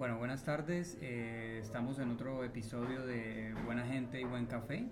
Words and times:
Bueno, 0.00 0.16
buenas 0.16 0.44
tardes. 0.44 0.96
Eh, 1.02 1.58
estamos 1.60 1.98
en 1.98 2.10
otro 2.10 2.42
episodio 2.42 3.04
de 3.04 3.52
Buena 3.66 3.84
Gente 3.84 4.18
y 4.18 4.24
Buen 4.24 4.46
Café. 4.46 4.88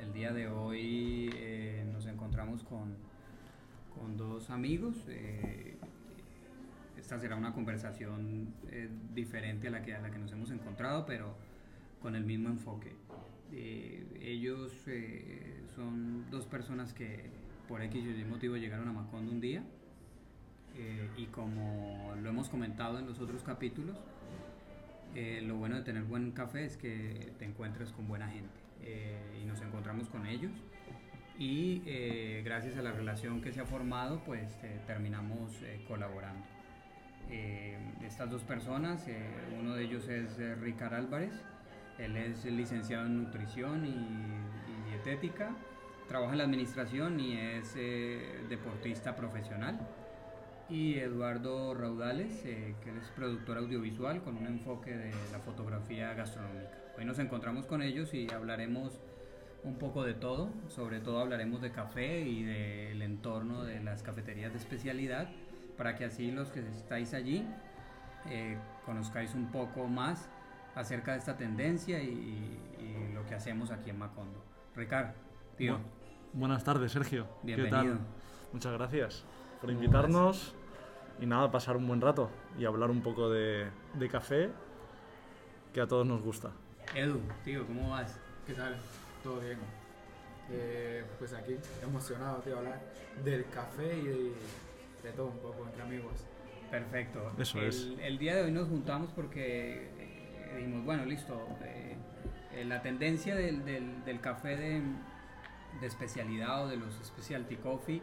El 0.00 0.12
día 0.12 0.32
de 0.32 0.46
hoy 0.46 1.28
eh, 1.34 1.84
nos 1.92 2.06
encontramos 2.06 2.62
con, 2.62 2.94
con 3.98 4.16
dos 4.16 4.50
amigos. 4.50 4.94
Eh, 5.08 5.76
esta 6.96 7.18
será 7.18 7.34
una 7.34 7.52
conversación 7.52 8.54
diferente 9.12 9.66
a 9.66 9.72
la, 9.72 9.82
que, 9.82 9.92
a 9.92 10.00
la 10.00 10.12
que 10.12 10.20
nos 10.20 10.30
hemos 10.30 10.52
encontrado, 10.52 11.04
pero 11.04 11.34
con 12.00 12.14
el 12.14 12.22
mismo 12.22 12.48
enfoque. 12.48 12.94
ellos 13.50 14.72
son 15.74 16.30
dos 16.30 16.46
personas 16.46 16.92
que 16.92 17.28
por 17.66 17.82
X 17.82 18.04
y 18.04 18.20
Y 18.20 18.24
motivo 18.24 18.56
llegaron 18.56 18.86
a 18.86 18.92
Macondo 18.92 19.32
un 19.32 19.40
día. 19.40 19.64
y 21.18 21.26
como 21.26 22.14
lo 22.22 22.30
hemos 22.30 22.48
comentado 22.48 23.00
en 23.00 23.06
los 23.06 23.18
otros 23.18 23.42
capítulos, 23.42 23.98
eh, 25.14 25.42
lo 25.46 25.56
bueno 25.56 25.76
de 25.76 25.82
tener 25.82 26.04
buen 26.04 26.32
café 26.32 26.64
es 26.64 26.76
que 26.76 27.32
te 27.38 27.44
encuentres 27.44 27.92
con 27.92 28.08
buena 28.08 28.28
gente 28.28 28.58
eh, 28.82 29.40
y 29.42 29.44
nos 29.44 29.60
encontramos 29.60 30.08
con 30.08 30.26
ellos 30.26 30.52
y 31.38 31.82
eh, 31.86 32.42
gracias 32.44 32.76
a 32.78 32.82
la 32.82 32.92
relación 32.92 33.42
que 33.42 33.52
se 33.52 33.60
ha 33.60 33.66
formado 33.66 34.22
pues 34.24 34.58
terminamos 34.86 35.52
colaborando. 35.86 36.44
estas 38.02 38.30
dos 38.30 38.42
personas, 38.42 39.06
uno 39.58 39.74
de 39.74 39.84
ellos 39.84 40.08
es 40.08 40.38
Ricardo 40.60 40.96
Álvarez, 40.96 41.32
él 41.98 42.16
es 42.16 42.44
licenciado 42.44 43.06
en 43.06 43.24
nutrición 43.24 43.84
y, 43.84 43.90
y 43.90 44.90
dietética, 44.90 45.54
trabaja 46.08 46.32
en 46.32 46.38
la 46.38 46.44
administración 46.44 47.20
y 47.20 47.36
es 47.36 47.74
deportista 48.48 49.14
profesional 49.14 49.78
y 50.72 50.98
Eduardo 50.98 51.74
Raudales, 51.74 52.44
eh, 52.46 52.74
que 52.82 52.96
es 52.96 53.08
productor 53.14 53.58
audiovisual 53.58 54.22
con 54.22 54.38
un 54.38 54.46
enfoque 54.46 54.96
de 54.96 55.12
la 55.30 55.38
fotografía 55.38 56.14
gastronómica. 56.14 56.78
Hoy 56.96 57.04
nos 57.04 57.18
encontramos 57.18 57.66
con 57.66 57.82
ellos 57.82 58.14
y 58.14 58.32
hablaremos 58.32 58.98
un 59.64 59.76
poco 59.76 60.02
de 60.02 60.14
todo, 60.14 60.48
sobre 60.68 61.00
todo 61.00 61.20
hablaremos 61.20 61.60
de 61.60 61.72
café 61.72 62.22
y 62.22 62.42
del 62.44 63.02
entorno 63.02 63.64
de 63.64 63.80
las 63.80 64.02
cafeterías 64.02 64.52
de 64.52 64.58
especialidad, 64.58 65.28
para 65.76 65.94
que 65.94 66.06
así 66.06 66.30
los 66.30 66.50
que 66.50 66.60
estáis 66.60 67.12
allí 67.12 67.46
eh, 68.30 68.56
conozcáis 68.86 69.34
un 69.34 69.52
poco 69.52 69.86
más 69.88 70.30
acerca 70.74 71.12
de 71.12 71.18
esta 71.18 71.36
tendencia 71.36 72.02
y, 72.02 72.58
lo 73.14 73.26
que 73.26 73.34
hacemos 73.34 73.70
aquí 73.70 73.90
en 73.90 73.98
Macondo. 73.98 74.42
Ricardo, 74.74 75.12
tío. 75.56 75.78
buenas 76.32 76.64
tardes, 76.64 76.92
Sergio. 76.92 77.26
Bienvenido. 77.42 77.98
Muchas 78.52 78.72
gracias 78.72 79.24
por 79.60 79.70
invitarnos 79.70 80.54
y 81.22 81.26
nada, 81.26 81.52
pasar 81.52 81.76
un 81.76 81.86
buen 81.86 82.00
rato 82.00 82.30
y 82.58 82.64
hablar 82.64 82.90
un 82.90 83.00
poco 83.00 83.30
de, 83.30 83.68
de 83.94 84.08
café 84.08 84.50
que 85.72 85.80
a 85.80 85.86
todos 85.86 86.04
nos 86.04 86.20
gusta. 86.20 86.50
Edu, 86.96 87.20
tío, 87.44 87.64
¿cómo 87.64 87.90
vas? 87.90 88.18
¿Qué 88.44 88.54
tal? 88.54 88.76
¿Todo 89.22 89.38
bien? 89.38 89.58
Eh, 90.50 91.04
pues 91.20 91.32
aquí, 91.32 91.56
emocionado, 91.80 92.38
tío, 92.38 92.58
hablar 92.58 92.80
del 93.24 93.48
café 93.50 93.96
y 93.96 94.34
de, 95.04 95.12
todo 95.12 95.26
un 95.26 95.38
poco 95.38 95.64
entre 95.64 95.82
amigos. 95.82 96.26
Perfecto. 96.72 97.30
Eso 97.38 97.60
el, 97.60 97.68
es. 97.68 97.88
El 98.00 98.18
día 98.18 98.34
de 98.34 98.42
hoy 98.42 98.50
nos 98.50 98.68
juntamos 98.68 99.12
porque 99.14 99.90
eh, 99.98 100.54
dijimos, 100.56 100.84
bueno, 100.84 101.04
listo, 101.04 101.40
eh, 101.62 102.64
la 102.64 102.82
tendencia 102.82 103.36
del, 103.36 103.64
del, 103.64 104.04
del 104.04 104.20
café 104.20 104.56
de, 104.56 104.82
de, 105.80 105.86
especialidad 105.86 106.64
o 106.64 106.68
de 106.68 106.78
los 106.78 106.94
specialty 107.04 107.54
coffee 107.56 108.02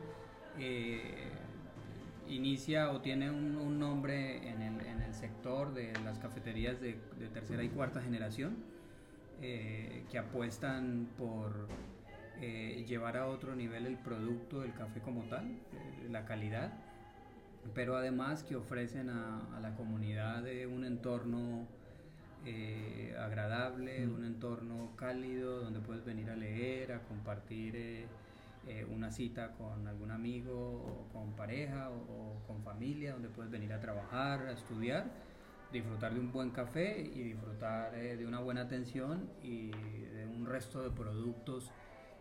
inicia 2.29 2.91
o 2.91 3.01
tiene 3.01 3.29
un, 3.29 3.79
nombre 3.79 4.49
en 4.49 4.61
el, 4.61 4.85
en 4.85 5.01
el, 5.01 5.13
sector 5.13 5.73
de 5.73 5.93
las 6.03 6.19
cafeterías 6.19 6.79
de, 6.79 6.93
tercera 7.33 7.63
y 7.63 7.69
cuarta 7.69 8.01
generación 8.01 8.57
eh, 9.41 10.05
que 10.11 10.19
apuestan 10.19 11.09
por 11.17 11.67
eh, 12.39 12.85
llevar 12.87 13.17
a 13.17 13.27
otro 13.27 13.55
nivel 13.55 13.85
el 13.85 13.97
producto 13.97 14.61
del 14.61 14.73
café 14.73 14.99
como 15.01 15.23
tal, 15.23 15.45
eh, 15.47 16.09
la 16.09 16.25
calidad, 16.25 16.73
pero 17.73 17.97
además 17.97 18.43
que 18.43 18.55
ofrecen 18.55 19.09
a, 19.09 19.57
a 19.57 19.59
la 19.59 19.75
comunidad 19.75 20.43
un 20.67 20.85
entorno 20.85 21.67
agradable, 23.19 24.05
mm. 24.05 24.15
un 24.15 24.25
entorno 24.25 24.95
cálido 24.95 25.59
donde 25.59 25.79
puedes 25.81 26.05
venir 26.05 26.29
a 26.29 26.35
leer, 26.35 26.93
a 26.93 27.01
compartir 27.01 28.07
eh, 28.67 28.85
una 28.85 29.09
cita 29.09 29.53
con 29.53 29.87
algún 29.87 30.11
amigo 30.11 30.53
o 30.53 31.07
con 31.13 31.33
pareja 31.33 31.89
o, 31.89 32.41
con 32.45 32.61
familia 32.63 33.13
donde 33.13 33.29
puedes 33.29 33.51
venir 33.51 33.71
a 33.73 33.79
trabajar, 33.79 34.45
a 34.47 34.51
estudiar, 34.51 35.05
disfrutar 35.71 36.13
de 36.13 36.19
un 36.19 36.31
buen 36.31 36.51
café 36.51 36.99
y 36.99 37.23
disfrutar 37.23 37.95
eh, 37.95 38.17
de 38.17 38.27
una 38.27 38.39
buena 38.39 38.61
atención 38.61 39.29
y 39.41 39.71
de 39.71 40.27
un 40.27 40.45
resto 40.45 40.83
de 40.83 40.91
productos 40.91 41.71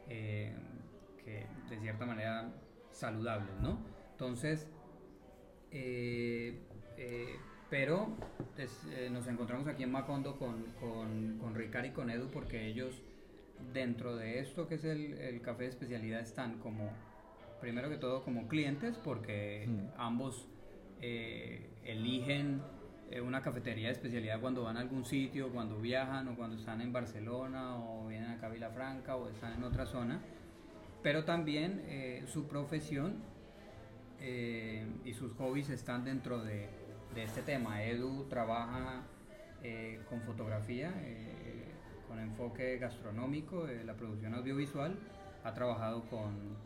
eh, 0.08 0.54
que 1.24 1.46
de 1.68 1.80
cierta 1.80 2.06
manera 2.06 2.50
saludables, 2.92 3.54
¿no? 3.60 3.78
Entonces, 4.12 4.66
pero 7.68 8.16
pues, 8.56 8.86
nos 9.10 9.26
encontramos 9.26 9.68
aquí 9.68 9.82
en 9.82 9.92
Macondo 9.92 10.38
con, 10.38 10.64
con, 10.80 11.38
con 11.38 11.54
Ricard 11.54 11.86
y 11.86 11.90
con 11.90 12.10
Edu 12.10 12.30
porque 12.30 12.66
ellos 12.66 13.02
dentro 13.72 14.16
de 14.16 14.40
esto 14.40 14.66
que 14.68 14.76
es 14.76 14.84
el, 14.84 15.40
café 15.42 15.64
de 15.64 15.70
especialidad 15.70 16.20
están 16.20 16.58
como, 16.58 16.90
primero 17.60 17.88
que 17.88 17.96
todo, 17.96 18.22
como 18.22 18.48
clientes, 18.48 18.96
porque 18.96 19.66
mm. 19.68 20.00
ambos 20.00 20.46
eh, 21.00 21.70
eligen 21.84 22.62
eh, 23.10 23.20
una 23.20 23.42
cafetería 23.42 23.86
de 23.88 23.92
especialidad 23.92 24.40
cuando 24.40 24.62
van 24.62 24.76
a 24.76 24.80
algún 24.80 25.04
sitio, 25.04 25.50
cuando 25.50 25.80
viajan 25.80 26.28
o 26.28 26.36
cuando 26.36 26.56
están 26.56 26.80
en 26.80 26.92
Barcelona 26.92 27.76
o 27.76 28.08
vienen 28.08 28.42
a 28.42 28.48
Vila 28.48 28.70
Franca 28.70 29.16
o 29.16 29.28
están 29.28 29.54
en 29.54 29.64
otra 29.64 29.86
zona, 29.86 30.20
pero 31.02 31.24
también 31.24 31.82
eh, 31.86 32.24
su 32.26 32.46
profesión 32.46 33.38
y 34.20 35.14
sus 35.14 35.32
hobbies 35.34 35.70
están 35.70 36.04
dentro 36.04 36.42
de, 36.42 36.68
de 37.14 37.22
este 37.22 37.40
tema. 37.42 37.84
Edu 37.84 38.24
trabaja 38.24 39.04
con 40.08 40.22
fotografía 40.22 40.92
con 42.08 42.18
enfoque 42.18 42.78
gastronómico 42.78 43.66
de 43.66 43.84
la 43.84 43.94
producción 43.94 44.34
audiovisual. 44.34 44.98
Ha 45.44 45.54
trabajado 45.54 46.02
con 46.08 46.56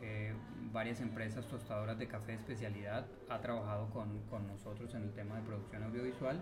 eh, 0.00 0.32
varias 0.72 1.00
empresas 1.00 1.46
tostadoras 1.46 1.98
de 1.98 2.06
café 2.06 2.32
de 2.32 2.38
especialidad, 2.38 3.06
ha 3.28 3.40
trabajado 3.40 3.90
con, 3.90 4.20
con 4.30 4.46
nosotros 4.46 4.94
en 4.94 5.02
el 5.02 5.12
tema 5.12 5.36
de 5.36 5.42
producción 5.42 5.82
audiovisual. 5.82 6.40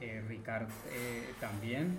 Eh, 0.00 0.22
Ricard 0.28 0.68
eh, 0.92 1.34
también, 1.40 1.98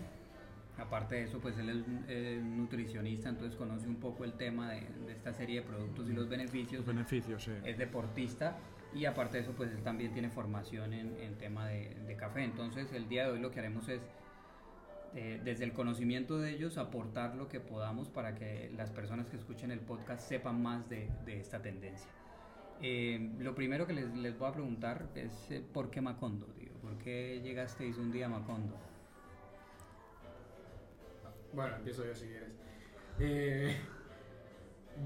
aparte 0.77 1.15
de 1.15 1.23
eso, 1.23 1.39
pues 1.39 1.57
él 1.57 1.69
es 2.07 2.43
nutricionista, 2.43 3.29
entonces 3.29 3.57
conoce 3.57 3.87
un 3.87 3.97
poco 3.97 4.23
el 4.23 4.33
tema 4.33 4.71
de, 4.71 4.81
de, 5.05 5.11
esta 5.11 5.33
serie 5.33 5.61
de 5.61 5.67
productos 5.67 6.09
y 6.09 6.13
los 6.13 6.29
beneficios. 6.29 6.85
beneficios, 6.85 7.43
sí. 7.43 7.51
Es 7.65 7.77
deportista 7.77 8.57
y 8.93 9.05
aparte 9.05 9.37
de 9.37 9.43
eso, 9.43 9.51
pues 9.51 9.71
él 9.71 9.83
también 9.83 10.13
tiene 10.13 10.29
formación 10.29 10.93
en, 10.93 11.17
en 11.19 11.37
tema 11.37 11.67
de, 11.67 11.93
de 12.07 12.15
café. 12.15 12.43
Entonces, 12.43 12.91
el 12.93 13.09
día 13.09 13.25
de 13.25 13.33
hoy 13.33 13.39
lo 13.39 13.51
que 13.51 13.59
haremos 13.59 13.87
es 13.89 14.01
eh, 15.15 15.41
desde 15.43 15.63
el 15.63 15.73
conocimiento 15.73 16.37
de 16.37 16.51
ellos 16.51 16.77
aportar 16.77 17.35
lo 17.35 17.47
que 17.47 17.59
podamos 17.59 18.09
para 18.09 18.35
que 18.35 18.71
las 18.77 18.91
personas 18.91 19.27
que 19.27 19.37
escuchen 19.37 19.71
el 19.71 19.79
podcast 19.79 20.27
sepan 20.27 20.61
más 20.61 20.87
de, 20.87 21.09
esta 21.25 21.61
tendencia. 21.61 22.09
Eh, 22.81 23.31
lo 23.39 23.55
primero 23.55 23.87
que 23.87 23.93
les, 23.93 24.37
voy 24.37 24.47
a 24.47 24.53
preguntar 24.53 25.07
es 25.15 25.49
eh, 25.49 25.63
¿por 25.73 25.89
qué 25.89 25.99
Macondo? 25.99 26.47
¿Por 26.81 26.97
qué 26.99 27.41
llegasteis 27.43 27.97
un 27.97 28.11
día 28.11 28.27
a 28.27 28.29
Macondo? 28.29 28.77
Bueno, 31.53 31.77
empiezo 31.77 32.05
yo 32.05 32.13
si 32.13 32.27
quieres. 32.27 33.75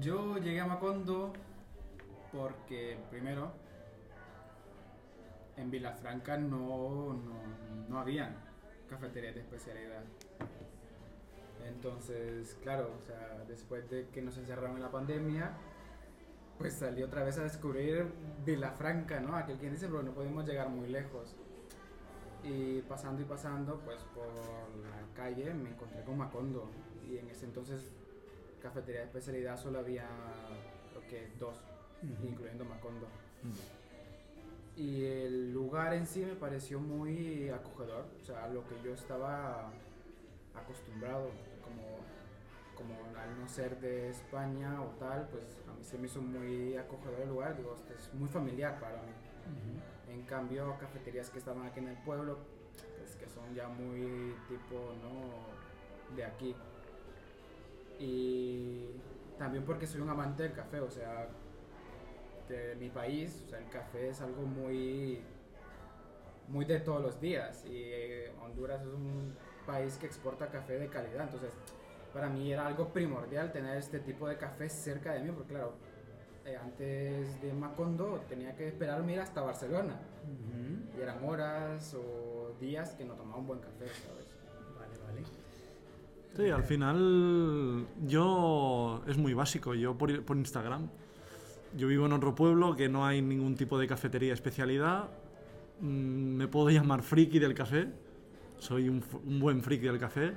yo 0.00 0.36
llegué 0.36 0.60
a 0.60 0.66
Macondo 0.66 1.32
porque 2.30 2.98
primero 3.10 3.52
en 5.56 5.70
Vilafranca 5.70 6.36
no, 6.36 7.14
no, 7.14 7.88
no 7.88 7.98
habían 7.98 8.43
cafeterías 8.94 9.34
de 9.34 9.40
especialidad. 9.40 10.04
Entonces, 11.66 12.56
claro, 12.62 12.90
o 12.96 13.06
sea, 13.06 13.44
después 13.48 13.88
de 13.90 14.08
que 14.08 14.22
nos 14.22 14.36
encerraron 14.38 14.76
en 14.76 14.82
la 14.82 14.90
pandemia, 14.90 15.52
pues 16.58 16.74
salí 16.74 17.02
otra 17.02 17.24
vez 17.24 17.38
a 17.38 17.42
descubrir 17.42 18.06
Vilafranca, 18.44 19.20
¿no? 19.20 19.36
Aquel 19.36 19.58
quien 19.58 19.72
dice, 19.72 19.86
pero 19.88 20.02
no 20.02 20.12
podemos 20.12 20.46
llegar 20.46 20.68
muy 20.68 20.88
lejos. 20.88 21.34
Y 22.44 22.82
pasando 22.82 23.22
y 23.22 23.24
pasando, 23.24 23.80
pues 23.80 23.98
por 24.14 24.28
la 24.28 25.14
calle 25.14 25.52
me 25.54 25.70
encontré 25.70 26.02
con 26.04 26.18
Macondo. 26.18 26.70
Y 27.02 27.18
en 27.18 27.30
ese 27.30 27.46
entonces, 27.46 27.92
cafetería 28.62 29.00
de 29.00 29.06
especialidad 29.06 29.56
solo 29.56 29.78
había, 29.78 30.06
creo 30.90 31.06
que 31.08 31.32
dos, 31.38 31.56
incluyendo 32.22 32.64
Macondo 32.64 33.08
y 34.76 35.04
el 35.04 35.52
lugar 35.52 35.94
en 35.94 36.06
sí 36.06 36.24
me 36.24 36.34
pareció 36.34 36.80
muy 36.80 37.48
acogedor, 37.48 38.06
o 38.20 38.24
sea, 38.24 38.48
lo 38.48 38.66
que 38.66 38.74
yo 38.82 38.92
estaba 38.92 39.70
acostumbrado, 40.54 41.30
como, 41.62 41.98
como 42.76 43.16
al 43.16 43.38
no 43.38 43.48
ser 43.48 43.78
de 43.80 44.10
España 44.10 44.82
o 44.82 44.88
tal, 44.98 45.28
pues 45.28 45.62
a 45.68 45.72
mí 45.74 45.84
se 45.84 45.96
me 45.98 46.06
hizo 46.06 46.20
muy 46.20 46.76
acogedor 46.76 47.20
el 47.20 47.28
lugar, 47.28 47.56
digo, 47.56 47.76
es 47.96 48.12
muy 48.14 48.28
familiar 48.28 48.78
para 48.80 49.00
mí. 49.02 49.12
En 50.08 50.22
cambio, 50.22 50.76
cafeterías 50.78 51.30
que 51.30 51.38
estaban 51.38 51.66
aquí 51.66 51.80
en 51.80 51.88
el 51.88 51.98
pueblo, 51.98 52.38
pues 52.98 53.14
que 53.16 53.28
son 53.28 53.54
ya 53.54 53.68
muy 53.68 54.34
tipo, 54.48 54.92
¿no? 55.02 56.16
De 56.16 56.24
aquí. 56.24 56.54
Y 57.98 58.86
también 59.38 59.64
porque 59.64 59.86
soy 59.86 60.00
un 60.00 60.10
amante 60.10 60.44
del 60.44 60.52
café, 60.52 60.80
o 60.80 60.90
sea, 60.90 61.28
que 62.46 62.76
mi 62.78 62.90
país, 62.90 63.42
o 63.46 63.48
sea, 63.48 63.58
el 63.58 63.68
café 63.68 64.08
es 64.08 64.20
algo 64.20 64.42
muy, 64.42 65.20
muy 66.48 66.64
de 66.64 66.80
todos 66.80 67.02
los 67.02 67.20
días. 67.20 67.64
Y 67.66 67.72
eh, 67.74 68.32
Honduras 68.42 68.82
es 68.82 68.88
un 68.88 69.34
país 69.66 69.96
que 69.96 70.06
exporta 70.06 70.48
café 70.48 70.78
de 70.78 70.88
calidad, 70.88 71.24
entonces 71.24 71.52
para 72.12 72.28
mí 72.28 72.52
era 72.52 72.66
algo 72.66 72.88
primordial 72.88 73.50
tener 73.50 73.76
este 73.76 73.98
tipo 73.98 74.28
de 74.28 74.36
café 74.36 74.68
cerca 74.68 75.14
de 75.14 75.20
mí, 75.20 75.30
porque 75.32 75.54
claro, 75.54 75.74
eh, 76.44 76.56
antes 76.56 77.40
de 77.40 77.52
Macondo 77.52 78.22
tenía 78.28 78.54
que 78.54 78.68
esperarme 78.68 79.14
ir 79.14 79.20
hasta 79.20 79.40
Barcelona. 79.40 79.98
Y 80.96 81.00
eran 81.00 81.24
horas 81.24 81.94
o 81.94 82.54
días 82.60 82.94
que 82.94 83.04
no 83.04 83.14
tomaba 83.14 83.38
un 83.38 83.46
buen 83.46 83.60
café, 83.60 83.86
¿sabes? 83.88 84.28
Vale, 84.78 84.98
vale. 85.04 85.22
Sí, 86.36 86.50
al 86.50 86.64
final 86.64 87.86
yo 88.06 89.02
es 89.06 89.16
muy 89.16 89.34
básico, 89.34 89.74
yo 89.74 89.96
por, 89.96 90.24
por 90.24 90.36
Instagram. 90.36 90.88
Yo 91.76 91.88
vivo 91.88 92.06
en 92.06 92.12
otro 92.12 92.36
pueblo 92.36 92.76
que 92.76 92.88
no 92.88 93.04
hay 93.04 93.20
ningún 93.20 93.56
tipo 93.56 93.78
de 93.78 93.88
cafetería 93.88 94.32
especialidad. 94.32 95.08
Mm, 95.80 96.36
Me 96.36 96.46
puedo 96.46 96.70
llamar 96.70 97.02
friki 97.02 97.40
del 97.40 97.54
café. 97.54 97.88
Soy 98.58 98.88
un, 98.88 99.02
buen 99.40 99.60
friki 99.60 99.86
del 99.86 99.98
café. 99.98 100.32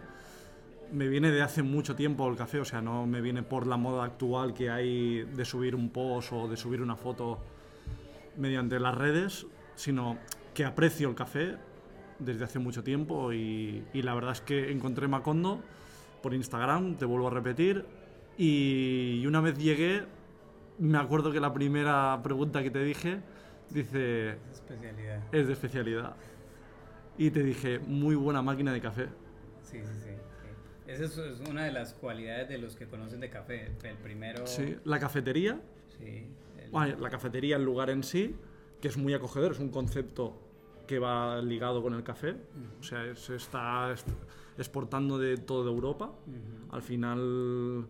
Me 0.92 1.07
viene 1.07 1.30
de 1.30 1.44
hace 1.44 1.62
mucho 1.62 1.95
tiempo 1.95 2.28
el 2.28 2.36
café, 2.36 2.60
o 2.60 2.66
sea, 2.66 2.81
no 2.81 3.06
me 3.06 3.22
viene 3.22 3.44
por 3.44 3.68
la 3.68 3.78
moda 3.78 4.06
actual 4.06 4.54
que 4.54 4.69
hay 4.72 5.24
de 5.24 5.45
subir 5.45 5.75
un 5.75 5.89
post 5.89 6.31
o 6.31 6.48
de 6.48 6.57
subir 6.57 6.81
una 6.81 6.95
foto 6.95 7.38
mediante 8.38 8.80
las 8.80 8.95
redes, 8.95 9.45
sino 9.75 10.18
que 10.54 10.66
aprecio 10.66 11.10
el 11.10 11.16
café 11.16 11.57
desde 12.19 12.45
hace 12.45 12.57
mucho 12.57 12.83
tiempo 12.83 13.31
y, 13.33 13.83
la 13.94 14.16
verdad 14.16 14.31
es 14.31 14.42
que 14.42 14.72
encontré 14.72 15.07
Macondo 15.07 15.62
por 16.24 16.33
Instagram, 16.33 16.95
te 16.95 17.06
vuelvo 17.06 17.28
a 17.28 17.31
repetir, 17.31 17.86
y 18.38 19.24
una 19.28 19.42
vez 19.42 19.57
llegué, 19.57 20.04
me 20.79 20.97
acuerdo 20.97 21.31
que 21.31 21.39
la 21.39 21.53
primera 21.53 22.19
pregunta 22.24 22.62
que 22.63 22.69
te 22.71 22.83
dije, 22.83 23.19
dice, 23.69 24.38
Especialidad. 24.51 25.24
es 25.31 25.47
de 25.47 25.53
especialidad. 25.53 26.15
Y 27.18 27.31
te 27.31 27.44
dije, 27.44 27.79
muy 27.79 28.15
buena 28.15 28.41
máquina 28.41 28.71
de 28.71 28.81
café. 28.81 29.07
Sí, 29.63 29.79
sí, 29.81 29.94
sí. 30.03 30.09
sí. 30.12 30.91
Esa 30.91 31.06
es, 31.06 31.18
es 31.18 31.39
una 31.50 31.65
de 31.65 31.71
las 31.71 31.94
cualidades 31.94 32.47
de 32.47 32.57
los 32.59 32.75
que 32.75 32.88
conocen 32.88 33.19
de 33.19 33.29
café. 33.29 33.71
El 33.83 33.97
primero. 33.97 34.45
Sí, 34.45 34.77
la 34.85 35.00
cafetería, 35.00 35.59
Sí. 35.97 36.27
el- 36.63 36.69
bueno, 36.71 36.97
la 37.00 37.09
cafetería, 37.09 37.56
el 37.56 37.63
lugar 37.65 37.89
en 37.89 38.03
sí, 38.03 38.35
que 38.81 38.88
es 38.88 38.97
muy 38.97 39.13
acogedor, 39.13 39.53
es 39.53 39.59
un 39.59 39.69
concepto 39.69 40.39
que 40.85 41.00
va 41.00 41.41
ligado 41.41 41.81
con 41.81 41.94
el 41.95 42.03
café, 42.03 42.38
o 42.80 42.83
sea, 42.83 43.13
se 43.15 43.35
está 43.35 43.91
est- 43.91 44.07
exportando 44.57 45.18
de 45.18 45.35
toda 45.38 45.69
Europa. 45.69 46.12
Al 46.71 46.81
final, 46.81 47.88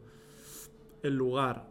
el 1.03 1.15
lugar, 1.15 1.67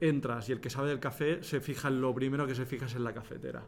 entras 0.00 0.48
y 0.48 0.52
el 0.52 0.60
que 0.60 0.70
sabe 0.70 0.88
del 0.88 1.00
café 1.00 1.42
se 1.42 1.60
fija 1.60 1.88
en 1.88 2.00
lo 2.00 2.14
primero 2.14 2.46
que 2.46 2.54
se 2.54 2.66
fija 2.66 2.86
es 2.86 2.94
en 2.94 3.04
la 3.04 3.12
cafetera. 3.14 3.64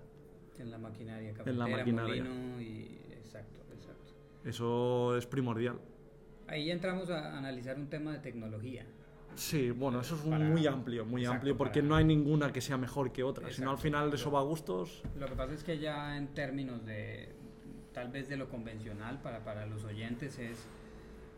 En 0.59 0.71
la 0.71 0.79
maquinaria, 0.79 1.31
En 1.31 1.35
cafetera, 1.37 1.57
la 1.69 1.77
maquinaria. 1.77 2.25
molino 2.25 2.61
y... 2.61 2.99
Exacto, 3.13 3.61
exacto. 3.73 4.13
Eso 4.45 5.17
es 5.17 5.27
primordial. 5.27 5.79
Ahí 6.49 6.67
ya 6.67 6.73
entramos 6.73 7.11
a 7.11 7.37
analizar 7.37 7.77
un 7.77 7.89
tema 7.89 8.13
de 8.13 8.19
tecnología. 8.19 8.85
Sí, 9.35 9.71
bueno, 9.71 10.01
eso 10.01 10.17
es 10.17 10.23
Para- 10.23 10.39
muy 10.45 10.67
amplio, 10.67 11.05
muy 11.05 11.21
exacto, 11.23 11.37
amplio, 11.37 11.57
porque 11.57 11.81
para- 11.81 11.89
no 11.89 11.97
hay 11.97 12.05
ninguna 12.05 12.53
que 12.53 12.61
sea 12.61 12.77
mejor 12.77 13.13
que 13.13 13.23
otra. 13.23 13.51
Si 13.53 13.61
no, 13.61 13.71
al 13.71 13.77
Exacto. 13.77 13.83
final 13.83 14.13
eso 14.15 14.31
va 14.33 14.41
a 14.41 14.43
gustos. 14.43 15.03
Lo 15.19 15.27
que 15.27 15.35
pasa 15.35 15.55
es 15.55 15.63
que 15.63 15.79
ya 15.79 16.17
en 16.17 16.29
términos 16.35 16.85
de, 16.85 17.29
tal 17.93 18.11
vez 18.11 18.29
de 18.29 18.37
lo 18.37 18.49
convencional 18.49 19.21
para, 19.23 19.45
para 19.45 19.67
los 19.67 19.85
oyentes 19.85 20.39
es, 20.41 20.67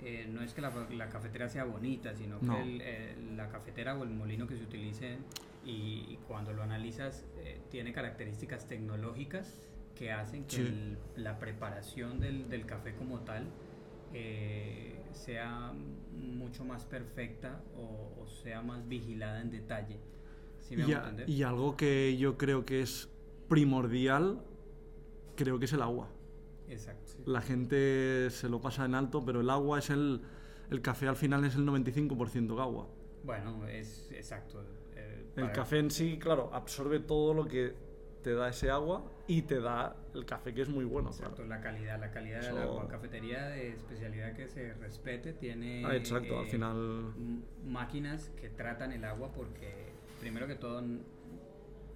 eh, 0.03 0.27
no 0.31 0.43
es 0.43 0.55
que 0.55 0.61
la, 0.61 0.73
la 0.91 1.09
cafetera 1.09 1.49
sea 1.49 1.65
bonita, 1.65 2.15
sino 2.15 2.39
No. 2.41 2.55
que 2.57 2.63
el, 2.63 2.81
eh, 2.83 3.17
la 3.37 3.49
cafetera 3.49 3.97
o 3.99 4.03
el 4.05 4.11
molino 4.11 4.47
que 4.47 4.57
se 4.57 4.63
utilice 4.65 5.19
y, 5.65 6.07
y 6.09 6.19
cuando 6.27 6.53
lo 6.53 6.63
analizas 6.63 7.27
eh, 7.39 7.61
tiene 7.71 7.93
características 7.93 8.67
tecnológicas 8.67 9.59
que 9.95 10.13
hacen 10.13 10.45
que 10.45 10.57
Sí. 10.57 10.63
el- 10.63 10.99
la 11.17 11.39
preparación 11.39 12.21
del, 12.21 12.49
del 12.49 12.65
café 12.67 12.95
como 12.95 13.21
tal 13.21 13.47
eh, 14.15 15.03
sea 15.13 15.73
mucho 16.13 16.65
más 16.65 16.85
perfecta 16.85 17.61
o, 17.77 18.23
o 18.23 18.27
sea 18.27 18.63
más 18.63 18.87
vigilada 18.89 19.41
en 19.41 19.51
detalle. 19.51 19.99
¿Sí 20.61 20.77
me 20.77 20.87
y, 20.89 20.93
a- 20.93 21.15
y 21.27 21.43
algo 21.43 21.77
que 21.77 22.17
yo 22.17 22.37
creo 22.39 22.65
que 22.65 22.81
es 22.83 23.09
primordial, 23.49 24.41
creo 25.37 25.59
que 25.59 25.65
es 25.67 25.73
el 25.73 25.83
agua. 25.83 26.09
Exacto. 26.71 27.13
La 27.27 27.41
gente 27.43 28.31
se 28.31 28.49
lo 28.49 28.61
pasa 28.61 28.85
en 28.85 28.95
alto, 28.95 29.25
pero 29.25 29.41
el 29.41 29.51
agua 29.51 29.79
es 29.79 29.91
el... 29.91 30.23
El 30.71 30.81
café 30.83 31.09
al 31.09 31.17
final 31.17 31.45
es 31.45 31.57
el 31.57 31.67
95% 31.67 32.61
agua. 32.61 32.89
Bueno, 33.25 33.67
es 33.67 34.09
exacto. 34.13 34.63
eh, 34.95 35.25
El 35.37 35.43
para- 35.43 35.53
café 35.53 35.79
en 35.81 35.91
sí, 35.91 36.17
claro, 36.19 36.49
absorbe 36.53 37.01
todo 37.01 37.35
lo 37.35 37.47
que 37.49 37.75
te 38.23 38.35
da 38.35 38.49
ese 38.51 38.71
agua 38.71 39.03
y 39.27 39.43
te 39.43 39.61
da 39.61 39.97
el 40.15 40.25
café 40.27 40.55
que 40.55 40.63
es 40.63 40.69
muy 40.69 40.85
bueno. 40.85 41.09
Exacto, 41.11 41.37
claro. 41.43 41.49
la 41.49 41.61
calidad, 41.61 41.99
la 41.99 42.11
calidad 42.13 42.41
del 42.43 42.51
Eso- 42.57 42.63
agua. 42.63 42.87
Cafetería 42.89 43.49
de 43.49 43.71
especialidad 43.73 44.33
que 44.35 44.47
se 44.47 44.75
respete 44.75 45.33
tiene. 45.33 45.85
Ah, 45.85 45.97
exacto, 45.97 46.39
al 46.39 46.47
eh, 46.47 46.51
final... 46.51 46.77
m- 47.17 47.41
Máquinas 47.65 48.31
que 48.41 48.49
tratan 48.49 48.93
el 48.93 49.05
agua 49.05 49.33
porque, 49.33 49.89
primero 50.21 50.47
que 50.47 50.55
todo, 50.55 50.83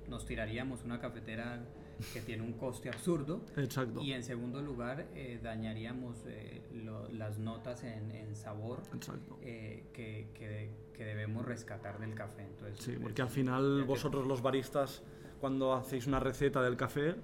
nos 0.08 0.24
tiraríamos 0.26 0.84
una 0.84 0.98
cafetera 1.00 1.64
que 2.12 2.20
tiene 2.20 2.42
un 2.42 2.54
coste 2.54 2.88
absurdo. 2.88 3.40
Exacto. 3.56 4.00
Y 4.02 4.12
en 4.12 4.22
segundo 4.24 4.60
lugar, 4.60 5.06
eh, 5.14 5.38
dañaríamos 5.42 6.24
eh, 6.26 6.62
lo- 6.72 7.08
las 7.08 7.38
notas 7.38 7.84
en, 7.84 8.10
en 8.10 8.34
sabor 8.34 8.82
eh, 9.42 9.84
que, 9.92 10.28
que- 10.34 10.70
que 10.92 11.04
debemos 11.04 11.44
rescatar 11.46 11.98
del 12.00 12.14
café. 12.14 12.42
Entonces, 12.42 12.84
Sí, 12.84 12.92
es- 12.92 12.98
porque 12.98 13.22
al 13.22 13.28
final 13.28 13.84
vosotros 13.84 14.26
los 14.26 14.42
baristas, 14.42 15.02
cuando 15.40 15.72
hacéis 15.72 16.06
una 16.06 16.18
receta 16.20 16.62
del 16.62 16.76
café, 16.76 17.14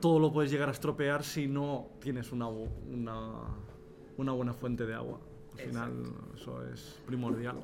todo 0.00 0.18
lo 0.18 0.32
puedes 0.32 0.50
llegar 0.50 0.68
a 0.68 0.72
estropear 0.72 1.22
si 1.24 1.46
no 1.46 1.90
tienes 2.00 2.32
una, 2.32 2.48
una 2.48 4.32
buena 4.32 4.52
fuente 4.52 4.86
de 4.86 4.94
agua. 4.94 5.20
Al 5.52 5.58
final 5.60 5.92
eso 6.34 6.62
es 6.70 7.00
primordial. 7.06 7.56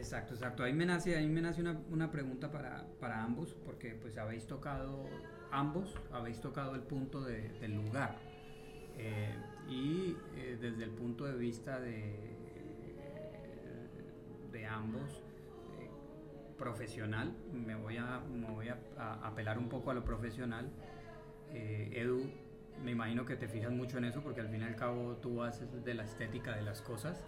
Exacto, 0.00 0.32
exacto. 0.34 0.62
Ahí 0.64 0.72
me 0.72 0.86
nace, 0.86 1.14
ahí 1.16 1.28
me 1.28 1.42
nace 1.42 1.60
una, 1.60 1.78
una 1.90 2.10
pregunta 2.10 2.50
para, 2.50 2.86
para 3.00 3.22
ambos, 3.22 3.54
porque 3.66 3.90
pues 3.94 4.16
habéis 4.16 4.46
tocado, 4.46 5.04
ambos 5.50 5.94
habéis 6.10 6.40
tocado 6.40 6.74
el 6.74 6.80
punto 6.82 7.20
de- 7.22 7.50
del 7.60 7.74
lugar. 7.74 8.16
Eh, 8.98 9.34
y 9.68 10.16
eh, 10.36 10.58
desde 10.60 10.84
el 10.84 10.90
punto 10.90 11.24
de 11.26 11.34
vista 11.36 11.78
de, 11.80 12.18
de 14.52 14.66
ambos, 14.66 15.22
eh, 15.78 15.90
profesional, 16.58 17.32
me 17.52 17.74
voy, 17.74 17.96
a, 17.96 18.20
me 18.20 18.50
voy 18.50 18.68
a, 18.68 18.78
a 18.98 19.26
apelar 19.26 19.58
un 19.58 19.68
poco 19.68 19.90
a 19.90 19.94
lo 19.94 20.04
profesional. 20.04 20.70
Edu, 21.52 22.30
me 22.84 22.92
imagino 22.92 23.24
que 23.26 23.36
te 23.36 23.48
fijas 23.48 23.72
mucho 23.72 23.98
en 23.98 24.04
eso, 24.04 24.22
porque 24.22 24.40
al 24.40 24.48
fin 24.48 24.62
y 24.62 24.64
al 24.64 24.76
cabo 24.76 25.16
tú 25.16 25.42
haces 25.42 25.84
de 25.84 25.94
la 25.94 26.04
estética 26.04 26.54
de 26.56 26.62
las 26.62 26.80
cosas. 26.80 27.24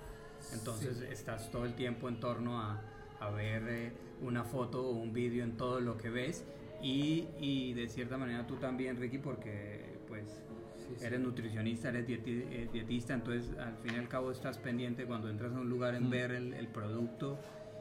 Entonces 0.53 0.99
Sí. 0.99 1.05
estás 1.11 1.51
todo 1.51 1.65
el 1.65 1.75
tiempo 1.75 2.09
en 2.09 2.21
torno 2.21 2.61
a, 2.61 2.81
a 3.21 3.31
ver 3.31 3.63
eh, 3.69 3.93
una 4.21 4.45
foto 4.45 4.87
o 4.87 4.93
un 4.93 5.13
vídeo 5.13 5.45
en 5.45 5.57
todo 5.57 5.81
lo 5.81 5.97
que 5.99 6.11
ves 6.11 6.45
y, 6.83 7.27
y 7.41 7.73
de 7.75 7.89
cierta 7.89 8.17
manera 8.19 8.47
tú 8.47 8.57
también, 8.57 8.97
Ricky, 8.99 9.19
porque 9.19 9.99
pues 10.09 10.25
Sí, 10.89 10.97
sí. 10.99 11.05
eres 11.07 11.21
nutricionista, 11.21 11.89
eres 11.91 12.07
dieti- 12.09 12.45
eh, 12.51 12.69
dietista, 12.73 13.15
entonces 13.15 13.57
al 13.59 13.77
fin 13.79 13.95
y 13.95 13.99
al 13.99 14.09
cabo 14.09 14.33
estás 14.33 14.59
pendiente 14.59 15.05
cuando 15.07 15.29
entras 15.31 15.53
a 15.55 15.61
un 15.61 15.69
lugar 15.71 15.95
en 15.95 16.09
Mm. 16.09 16.11
ver 16.11 16.33
el, 16.33 16.55
el 16.55 16.67
producto 16.69 17.39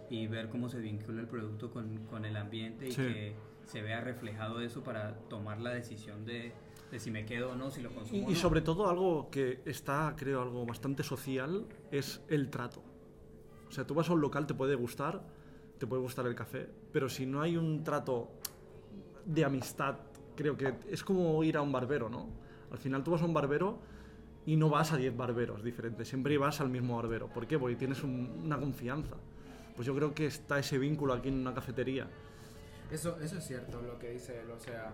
y 0.10 0.28
ver 0.28 0.50
cómo 0.50 0.70
se 0.70 0.80
vincula 0.80 1.22
el 1.22 1.28
producto 1.28 1.72
con, 1.72 2.06
con 2.06 2.26
el 2.26 2.38
ambiente 2.38 2.90
y 2.90 2.94
que 2.96 3.34
se 3.66 3.82
vea 3.82 4.02
reflejado 4.02 4.62
eso 4.62 4.84
para 4.84 5.16
tomar 5.30 5.60
la 5.62 5.72
decisión 5.72 6.26
de, 6.26 6.52
de 6.92 7.00
si 7.00 7.10
me 7.10 7.26
quedo 7.26 7.52
o 7.52 7.56
no, 7.56 7.72
si 7.72 7.82
lo 7.82 7.90
consumo 7.94 8.22
Y, 8.22 8.26
o 8.26 8.30
y 8.30 8.34
no. 8.34 8.40
sobre 8.40 8.62
todo 8.62 8.90
algo 8.90 9.30
que 9.32 9.62
está, 9.66 10.14
creo, 10.18 10.42
algo 10.42 10.66
bastante 10.66 11.04
social, 11.04 11.66
es 11.92 12.22
el 12.28 12.50
trato. 12.50 12.84
O 13.70 13.72
sea, 13.72 13.86
tú 13.88 13.94
vas 13.94 14.10
a 14.10 14.14
un 14.14 14.22
local, 14.22 14.46
te 14.46 14.54
puede 14.54 14.76
gustar, 14.76 15.22
te 15.78 15.88
puede 15.88 16.02
gustar 16.02 16.28
el 16.28 16.36
café, 16.36 16.68
pero 16.92 17.08
si 17.10 17.26
no 17.26 17.42
hay 17.42 17.56
un 17.56 17.84
trato 17.84 18.30
de 19.26 19.46
amistad, 19.46 19.96
creo 20.36 20.58
que 20.58 20.74
es 20.90 21.04
como 21.04 21.42
ir 21.44 21.56
a 21.58 21.62
un 21.62 21.72
barbero, 21.72 22.10
¿no? 22.10 22.28
Al 22.72 22.78
final 22.78 23.04
tú 23.04 23.12
vas 23.12 23.22
a 23.22 23.26
un 23.26 23.34
barbero 23.34 23.80
y 24.46 24.56
no 24.58 24.70
vas 24.70 24.92
a 24.92 24.98
10 24.98 25.16
barberos 25.16 25.64
diferentes, 25.64 26.08
siempre 26.08 26.38
vas 26.38 26.60
al 26.62 26.70
mismo 26.70 26.98
barbero. 26.98 27.28
¿Por 27.28 27.48
qué? 27.48 27.58
Porque 27.58 27.76
tienes 27.76 28.04
un- 28.04 28.42
una 28.44 28.60
confianza. 28.60 29.16
Pues 29.76 29.86
yo 29.88 29.96
creo 29.96 30.14
que 30.14 30.26
está 30.26 30.60
ese 30.60 30.78
vínculo 30.78 31.14
aquí 31.14 31.30
en 31.30 31.36
una 31.40 31.54
cafetería. 31.54 32.08
Eso, 32.92 33.18
eso 33.22 33.38
es 33.38 33.48
cierto 33.48 33.82
lo 33.82 33.98
que 33.98 34.10
dice 34.12 34.42
él, 34.42 34.52
o 34.52 34.60
sea, 34.60 34.94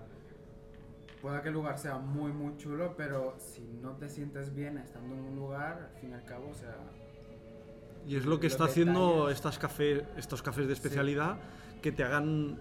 puede 1.21 1.41
que 1.41 1.47
el 1.49 1.53
lugar 1.53 1.77
sea 1.77 1.97
muy, 1.97 2.31
muy 2.31 2.55
chulo, 2.57 2.93
pero 2.95 3.35
si 3.39 3.61
no 3.81 3.91
te 3.93 4.07
sientes 4.09 4.53
bien 4.53 4.77
estando 4.77 5.15
en 5.15 5.21
un 5.21 5.35
lugar, 5.35 5.89
al 5.93 5.99
fin 5.99 6.11
y 6.11 6.13
al 6.13 6.23
cabo, 6.25 6.49
o 6.49 6.53
sea, 6.53 6.75
Y 8.07 8.15
es 8.15 8.25
lo 8.25 8.39
que 8.39 8.47
está 8.47 8.65
haciendo 8.65 9.29
estas 9.29 9.57
café, 9.59 10.05
estos 10.17 10.41
cafés 10.41 10.67
de 10.67 10.73
especialidad 10.73 11.37
que 11.81 11.91
te 11.91 12.03
hagan 12.03 12.57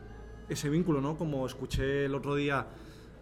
ese 0.49 0.69
vínculo, 0.69 1.01
¿no? 1.01 1.17
Como 1.17 1.47
escuché 1.47 2.05
el 2.07 2.15
otro 2.15 2.35
día 2.35 2.67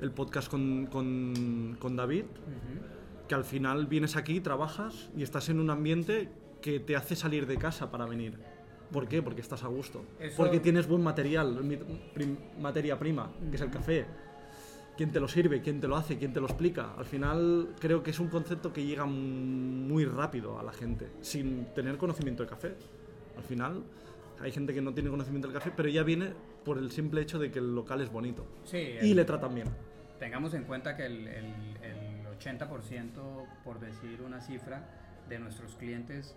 el 0.01 0.11
podcast 0.11 0.49
con, 0.51 0.87
con, 0.87 1.77
con 1.79 1.97
David, 1.97 2.25
Ujú. 2.25 3.27
que 3.29 3.35
al 3.35 3.45
final 3.45 3.87
vienes 3.87 4.17
aquí, 4.17 4.41
trabajas 4.41 5.11
y 5.17 5.23
estás 5.23 5.49
en 5.51 5.61
un 5.61 5.71
ambiente 5.71 6.29
que 6.63 6.81
te 6.81 6.97
hace 6.97 7.15
salir 7.17 7.47
de 7.47 7.57
casa 7.59 7.91
para 7.91 8.07
venir. 8.07 8.39
¿Por 8.91 9.07
qué? 9.09 9.23
Porque 9.23 9.41
estás 9.41 9.63
a 9.65 9.69
gusto. 9.69 10.05
Eso- 10.21 10.37
Porque 10.37 10.61
tienes 10.61 10.87
buen 10.87 11.03
material, 11.03 11.61
materia 12.61 12.99
prima, 12.99 13.31
que 13.51 13.57
es 13.57 13.63
el 13.63 13.71
café. 13.71 14.07
¿Quién 14.97 15.11
te 15.11 15.19
lo 15.19 15.27
sirve? 15.27 15.61
¿Quién 15.61 15.81
te 15.81 15.89
lo 15.89 15.97
hace? 15.97 16.19
¿Quién 16.19 16.33
te 16.33 16.41
lo 16.41 16.47
explica? 16.47 16.95
Al 16.97 17.05
final 17.05 17.75
creo 17.81 18.03
que 18.03 18.11
es 18.13 18.21
un 18.21 18.29
concepto 18.29 18.73
que 18.73 18.85
llega 18.85 19.05
muy 19.07 20.05
rápido 20.05 20.59
a 20.59 20.63
la 20.63 20.73
gente, 20.73 21.09
sin 21.21 21.67
tener 21.75 21.97
conocimiento 21.99 22.45
de 22.45 22.49
café. 22.49 22.75
Al 23.37 23.43
final 23.43 23.83
hay 24.41 24.53
gente 24.53 24.73
que 24.73 24.81
no 24.81 24.95
tiene 24.95 25.11
conocimiento 25.11 25.49
del 25.49 25.57
café, 25.57 25.73
pero 25.77 25.89
ya 25.89 26.05
viene 26.05 26.33
por 26.65 26.79
el 26.79 26.93
simple 26.93 27.21
hecho 27.23 27.41
de 27.41 27.51
que 27.51 27.59
el 27.59 27.75
local 27.75 28.01
es 28.03 28.11
bonito. 28.13 28.47
Sí, 28.65 28.79
Y 29.03 29.11
el- 29.11 29.17
le 29.17 29.25
tratan 29.25 29.55
bien. 29.55 29.69
Tengamos 30.21 30.55
en 30.55 30.63
cuenta 30.63 30.97
que 30.97 31.07
el, 31.07 31.27
el, 31.27 31.45
el 31.83 32.27
80%, 32.39 33.47
por 33.65 33.81
decir 33.81 34.23
una 34.25 34.41
cifra, 34.41 34.89
de 35.29 35.39
nuestros 35.41 35.75
clientes 35.75 36.37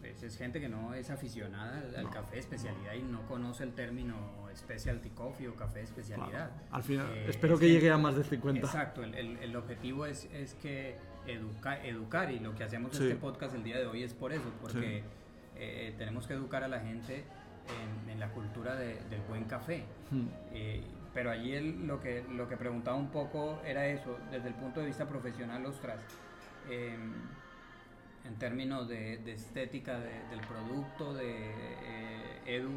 pues, 0.00 0.22
es 0.22 0.36
gente 0.36 0.60
que 0.60 0.68
no 0.68 0.94
es 0.94 1.10
aficionada 1.10 1.78
al, 1.78 1.94
al 1.96 2.10
café 2.10 2.34
de 2.34 2.40
especialidad 2.40 2.94
y 2.94 3.02
no 3.02 3.22
conoce 3.28 3.64
el 3.64 3.72
término 3.74 4.16
specialty 4.56 5.10
coffee 5.10 5.48
o 5.48 5.54
café 5.54 5.78
de 5.80 5.84
especialidad. 5.84 6.50
Al 6.70 6.82
final, 6.82 7.06
Eh, 7.12 7.26
espero 7.28 7.54
es 7.54 7.60
que 7.60 7.68
llegue 7.68 7.90
a 7.90 7.98
más 7.98 8.16
de 8.16 8.24
50. 8.24 8.66
Exacto, 8.66 9.02
el, 9.04 9.14
el- 9.14 9.36
el 9.38 9.56
objetivo 9.56 10.06
es, 10.06 10.24
es 10.32 10.54
que 10.54 10.96
educa, 11.26 11.84
educar 11.84 12.30
y 12.32 12.40
lo 12.40 12.54
que 12.54 12.64
hacemos 12.64 12.96
Sí. 12.96 13.04
este 13.04 13.16
podcast 13.16 13.54
el 13.54 13.62
día 13.62 13.78
de 13.78 13.86
hoy 13.86 14.02
es 14.02 14.14
por 14.14 14.32
eso, 14.32 14.50
porque 14.60 15.02
eh, 15.56 15.94
tenemos 15.98 16.26
que 16.26 16.32
educar 16.34 16.64
a 16.64 16.68
la 16.68 16.80
gente 16.80 17.24
en, 18.04 18.10
en 18.10 18.18
la 18.20 18.30
cultura 18.30 18.74
de- 18.76 18.98
del 19.10 19.20
buen 19.28 19.44
café. 19.44 19.84
Hmm. 20.10 20.26
Eh, 20.52 20.82
pero 21.12 21.30
allí 21.30 21.52
él 21.54 21.86
lo 21.86 22.00
que, 22.00 22.24
lo 22.30 22.48
que 22.48 22.56
preguntaba 22.56 22.96
un 22.96 23.10
poco 23.10 23.60
era 23.66 23.86
eso, 23.86 24.16
desde 24.30 24.48
el 24.48 24.54
punto 24.54 24.80
de 24.80 24.86
vista 24.86 25.06
profesional, 25.08 25.66
ostras, 25.66 25.98
eh, 26.70 26.96
en 28.24 28.34
términos 28.38 28.88
de, 28.88 29.18
de 29.18 29.32
estética 29.32 29.98
de- 29.98 30.22
del 30.30 30.40
producto 30.40 31.14
de 31.14 31.50
eh, 31.50 32.40
Edu, 32.46 32.70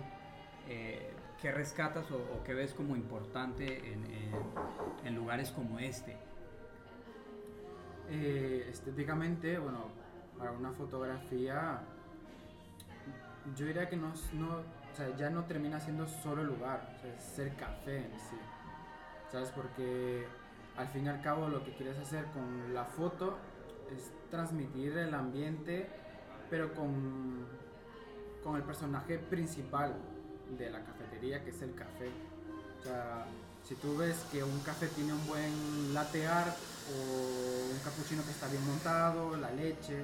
eh, 0.67 1.11
¿qué 1.41 1.51
rescatas 1.51 2.09
o, 2.11 2.43
qué 2.43 2.53
ves 2.53 2.73
como 2.73 2.95
importante 2.95 3.93
en, 3.93 5.15
lugares 5.15 5.51
como 5.51 5.79
este? 5.79 6.15
Eh, 8.09 8.67
estéticamente, 8.69 9.57
bueno, 9.57 9.87
para 10.37 10.51
una 10.51 10.71
fotografía, 10.71 11.79
yo 13.55 13.65
diría 13.65 13.89
que 13.89 13.97
no, 13.97 14.13
no, 14.33 14.49
o 14.57 14.95
sea, 14.95 15.15
ya 15.15 15.29
no 15.29 15.43
termina 15.45 15.79
siendo 15.79 16.07
solo 16.07 16.41
el 16.41 16.47
lugar, 16.47 16.97
es 17.03 17.23
ser 17.23 17.53
café 17.55 17.97
en 17.97 18.19
sí. 18.19 18.37
¿Sabes? 19.31 19.49
Porque 19.49 20.25
al 20.77 20.87
fin 20.87 21.05
y 21.05 21.09
al 21.09 21.21
cabo 21.21 21.47
lo 21.49 21.63
que 21.63 21.73
quieres 21.73 21.97
hacer 21.97 22.25
con 22.27 22.73
la 22.73 22.85
foto 22.85 23.37
es 23.91 24.11
transmitir 24.29 24.97
el 24.97 25.13
ambiente, 25.13 25.87
pero 26.49 26.73
con, 26.73 27.45
con 28.43 28.55
el 28.55 28.63
personaje 28.63 29.17
principal 29.17 29.95
de 30.57 30.69
la 30.69 30.83
cafetería, 30.83 31.43
que 31.43 31.49
es 31.49 31.61
el 31.61 31.73
café. 31.75 32.09
O 32.79 32.83
sea, 32.83 33.25
si 33.67 33.75
tú 33.75 33.95
ves 33.97 34.17
que 34.31 34.43
un 34.43 34.59
café 34.59 34.87
tiene 34.87 35.13
un 35.13 35.25
buen 35.27 35.93
latte 35.93 36.27
art 36.27 36.55
o 36.91 37.71
un 37.71 37.79
cappuccino 37.79 38.23
que 38.23 38.31
está 38.31 38.47
bien 38.47 38.65
montado, 38.65 39.37
la 39.37 39.51
leche, 39.51 40.03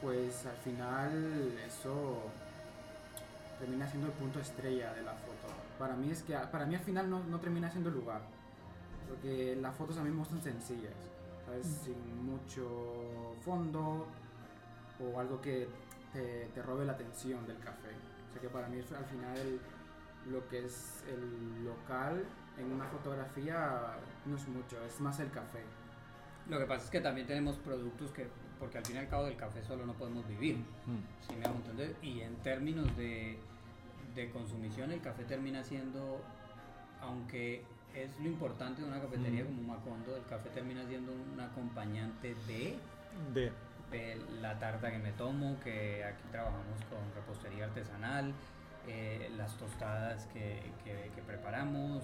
pues 0.00 0.46
al 0.46 0.56
final 0.56 1.52
eso 1.66 2.30
termina 3.58 3.86
siendo 3.88 4.08
el 4.08 4.14
punto 4.14 4.40
estrella 4.40 4.92
de 4.94 5.02
la 5.02 5.12
foto. 5.12 5.52
Para 5.78 5.94
mí 5.94 6.10
es 6.10 6.22
que 6.22 6.34
para 6.50 6.66
mí 6.66 6.74
al 6.74 6.82
final 6.82 7.08
no, 7.08 7.22
no 7.24 7.38
termina 7.38 7.70
siendo 7.70 7.90
el 7.90 7.96
lugar, 7.96 8.22
porque 9.08 9.56
las 9.60 9.76
fotos 9.76 9.96
a 9.98 10.02
mí 10.02 10.10
me 10.10 10.18
gustan 10.18 10.42
sencillas, 10.42 10.94
¿sabes? 11.52 11.66
sin 11.84 12.24
mucho 12.24 13.34
fondo 13.44 14.06
o 15.00 15.18
algo 15.20 15.40
que 15.40 15.68
te, 16.12 16.46
te 16.54 16.62
robe 16.62 16.84
la 16.84 16.92
atención 16.92 17.46
del 17.46 17.58
café. 17.58 17.90
O 18.28 18.32
sea 18.32 18.40
que 18.40 18.48
para 18.48 18.68
mí 18.68 18.78
al 18.78 19.04
final 19.04 19.36
el- 19.38 19.60
lo 20.32 20.46
que 20.48 20.64
es 20.64 21.02
el 21.08 21.64
local 21.64 22.24
en 22.56 22.72
una 22.72 22.84
fotografía 22.86 23.96
no 24.24 24.36
es 24.36 24.46
mucho, 24.48 24.76
es 24.84 25.00
más 25.00 25.18
el 25.20 25.30
café. 25.30 25.60
Lo 26.48 26.58
que 26.58 26.64
pasa 26.66 26.84
es 26.84 26.90
que 26.90 27.00
también 27.00 27.26
tenemos 27.26 27.56
productos 27.56 28.12
que, 28.12 28.28
porque 28.60 28.78
al 28.78 28.84
fin 28.86 28.96
y 28.96 28.98
al 29.00 29.08
cabo 29.08 29.24
del 29.24 29.36
café 29.36 29.62
solo 29.64 29.84
no 29.84 29.94
podemos 29.94 30.26
vivir. 30.28 30.56
Hmm. 30.86 31.00
Si 31.26 31.34
me 31.34 31.44
hago 31.44 31.56
entender. 31.56 31.96
Y 32.02 32.20
en 32.20 32.36
términos 32.36 32.96
de, 32.96 33.38
de 34.14 34.30
consumición, 34.30 34.92
el 34.92 35.00
café 35.00 35.24
termina 35.24 35.64
siendo, 35.64 36.20
aunque 37.00 37.64
es 37.94 38.10
lo 38.20 38.26
importante 38.26 38.82
de 38.82 38.88
una 38.88 39.00
cafetería 39.00 39.44
Mm. 39.44 39.46
como 39.46 39.62
Macondo, 39.74 40.16
el 40.16 40.24
café 40.24 40.48
termina 40.50 40.84
siendo 40.86 41.12
un 41.12 41.38
acompañante 41.40 42.34
de, 42.46 42.76
De, 43.34 43.52
de 43.90 44.16
la 44.40 44.58
tarta 44.58 44.90
que 44.90 44.98
me 44.98 45.12
tomo, 45.12 45.58
que 45.62 46.02
aquí 46.04 46.22
trabajamos 46.30 46.78
con 46.88 46.98
repostería 47.14 47.64
artesanal, 47.64 48.32
eh, 48.88 49.30
las 49.36 49.56
tostadas 49.58 50.26
que, 50.32 50.60
que- 50.84 51.10
que 51.14 51.22
preparamos. 51.22 52.02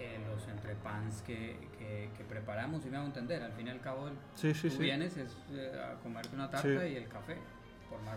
eh, 0.00 0.16
los 0.30 0.46
entrepans 0.46 1.22
que, 1.22 1.56
que, 1.76 2.08
que 2.16 2.22
preparamos, 2.22 2.84
si 2.84 2.88
me 2.88 2.98
hago 2.98 3.06
entender, 3.06 3.42
al 3.42 3.50
fin 3.54 3.66
y 3.66 3.70
al 3.70 3.80
cabo 3.80 4.06
el, 4.06 4.14
sí, 4.36 4.54
sí, 4.54 4.68
tú 4.68 4.76
sí. 4.76 4.82
vienes 4.82 5.16
es, 5.16 5.36
eh, 5.50 5.72
a 5.76 5.94
comerte 6.00 6.36
una 6.36 6.48
tarta 6.48 6.86
y 6.86 6.94
el 6.94 7.08
café, 7.08 7.34
por 7.90 8.00
más. 8.02 8.14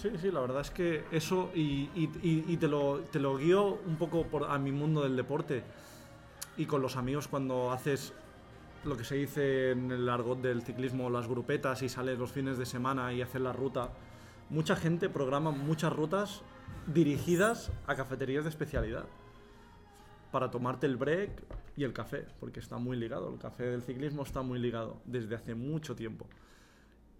Sí, 0.00 0.12
sí, 0.16 0.30
la 0.30 0.38
verdad 0.38 0.60
es 0.60 0.70
que 0.70 1.04
eso, 1.10 1.50
y, 1.56 1.90
y- 1.96 2.08
y- 2.22 2.44
y 2.46 2.56
te, 2.56 2.68
lo, 2.68 3.00
te 3.00 3.18
lo 3.18 3.36
guío 3.36 3.80
un 3.84 3.96
poco 3.96 4.22
por, 4.28 4.48
a 4.48 4.56
mi 4.60 4.70
mundo 4.70 5.02
del 5.02 5.16
deporte 5.16 5.64
y 6.56 6.66
con 6.66 6.82
los 6.82 6.96
amigos 6.96 7.28
cuando 7.28 7.72
haces 7.72 8.12
lo 8.84 8.96
que 8.96 9.04
se 9.04 9.14
dice 9.14 9.70
en 9.70 9.90
el 9.90 10.08
argot 10.08 10.40
del 10.40 10.62
ciclismo, 10.62 11.08
las 11.08 11.28
grupetas 11.28 11.82
y 11.82 11.88
sales 11.88 12.18
los 12.18 12.32
fines 12.32 12.58
de 12.58 12.66
semana 12.66 13.12
y 13.12 13.22
haces 13.22 13.40
la 13.40 13.52
ruta. 13.52 13.90
Mucha 14.50 14.76
gente 14.76 15.08
programa 15.08 15.50
muchas 15.50 15.92
rutas 15.92 16.42
dirigidas 16.86 17.70
a 17.86 17.94
cafeterías 17.94 18.44
de 18.44 18.50
especialidad 18.50 19.06
para 20.32 20.50
tomarte 20.50 20.86
el 20.86 20.96
break 20.96 21.30
y 21.76 21.84
el 21.84 21.92
café, 21.92 22.26
porque 22.40 22.60
está 22.60 22.78
muy 22.78 22.96
ligado, 22.96 23.32
el 23.32 23.38
café 23.38 23.64
del 23.64 23.82
ciclismo 23.82 24.22
está 24.22 24.42
muy 24.42 24.58
ligado 24.58 25.00
desde 25.04 25.34
hace 25.36 25.54
mucho 25.54 25.94
tiempo. 25.94 26.26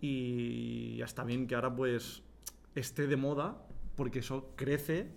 Y 0.01 0.97
ya 0.97 1.05
está 1.05 1.23
bien 1.23 1.47
que 1.47 1.55
ahora 1.55 1.75
pues 1.75 2.23
esté 2.75 3.07
de 3.07 3.17
moda, 3.17 3.57
porque 3.97 4.19
eso 4.19 4.51
crece 4.57 5.11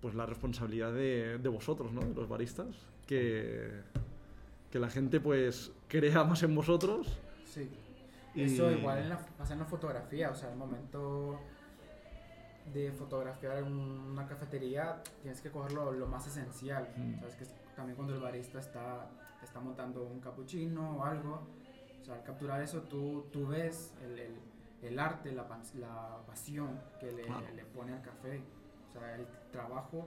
pues 0.00 0.14
la 0.14 0.26
responsabilidad 0.26 0.92
de, 0.92 1.38
de 1.38 1.48
vosotros, 1.48 1.92
¿no? 1.92 2.00
De 2.00 2.14
los 2.14 2.28
baristas, 2.28 2.76
que, 3.08 3.80
que 4.70 4.78
la 4.78 4.88
gente 4.88 5.18
pues 5.18 5.72
crea 5.88 6.22
más 6.22 6.42
en 6.44 6.54
vosotros. 6.54 7.18
Sí. 7.44 7.68
Y- 8.34 8.42
Eso 8.42 8.70
igual 8.70 8.98
en 8.98 9.08
la, 9.08 9.18
pasa 9.18 9.54
en 9.54 9.58
la 9.60 9.64
fotografía, 9.64 10.30
o 10.30 10.34
sea, 10.34 10.50
el 10.52 10.56
momento 10.56 11.40
de 12.72 12.92
fotografiar 12.92 13.58
en 13.58 13.72
una 13.72 14.26
cafetería 14.26 15.02
tienes 15.22 15.40
que 15.40 15.50
coger 15.50 15.72
lo, 15.72 15.90
lo 15.92 16.06
más 16.06 16.26
esencial. 16.26 16.86
Mm. 16.96 17.18
Sabes 17.18 17.34
que 17.36 17.44
es- 17.44 17.54
también 17.74 17.96
cuando 17.96 18.14
el 18.14 18.20
barista 18.20 18.60
está, 18.60 19.08
está 19.42 19.58
montando 19.60 20.04
un 20.04 20.20
cappuccino 20.20 20.98
o 20.98 21.04
algo, 21.04 21.46
o 22.00 22.04
sea, 22.04 22.14
al 22.16 22.22
capturar 22.24 22.60
eso 22.62 22.82
tú, 22.82 23.26
tú 23.32 23.46
ves 23.46 23.94
el, 24.04 24.18
el- 24.18 24.38
el 24.82 24.98
arte, 24.98 25.32
la, 25.32 25.44
la 25.80 26.18
pasión 26.26 26.78
que 27.00 27.06
le, 27.10 27.22
le 27.56 27.64
pone 27.74 27.94
al 27.94 28.02
café, 28.02 28.40
o 28.88 28.92
sea, 28.92 29.16
el 29.16 29.26
trabajo 29.50 30.06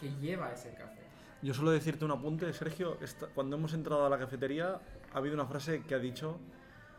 que 0.00 0.08
lleva 0.20 0.52
ese 0.52 0.72
café. 0.74 1.02
Yo 1.42 1.54
suelo 1.54 1.70
decirte 1.70 2.04
un 2.04 2.10
apunte, 2.10 2.52
Sergio, 2.52 2.98
esta- 3.02 3.26
cuando 3.28 3.56
hemos 3.56 3.72
entrado 3.74 4.04
a 4.06 4.10
la 4.10 4.18
cafetería 4.18 4.80
ha 5.12 5.18
habido 5.18 5.34
una 5.34 5.46
frase 5.46 5.82
que 5.82 5.94
ha 5.94 5.98
dicho, 5.98 6.38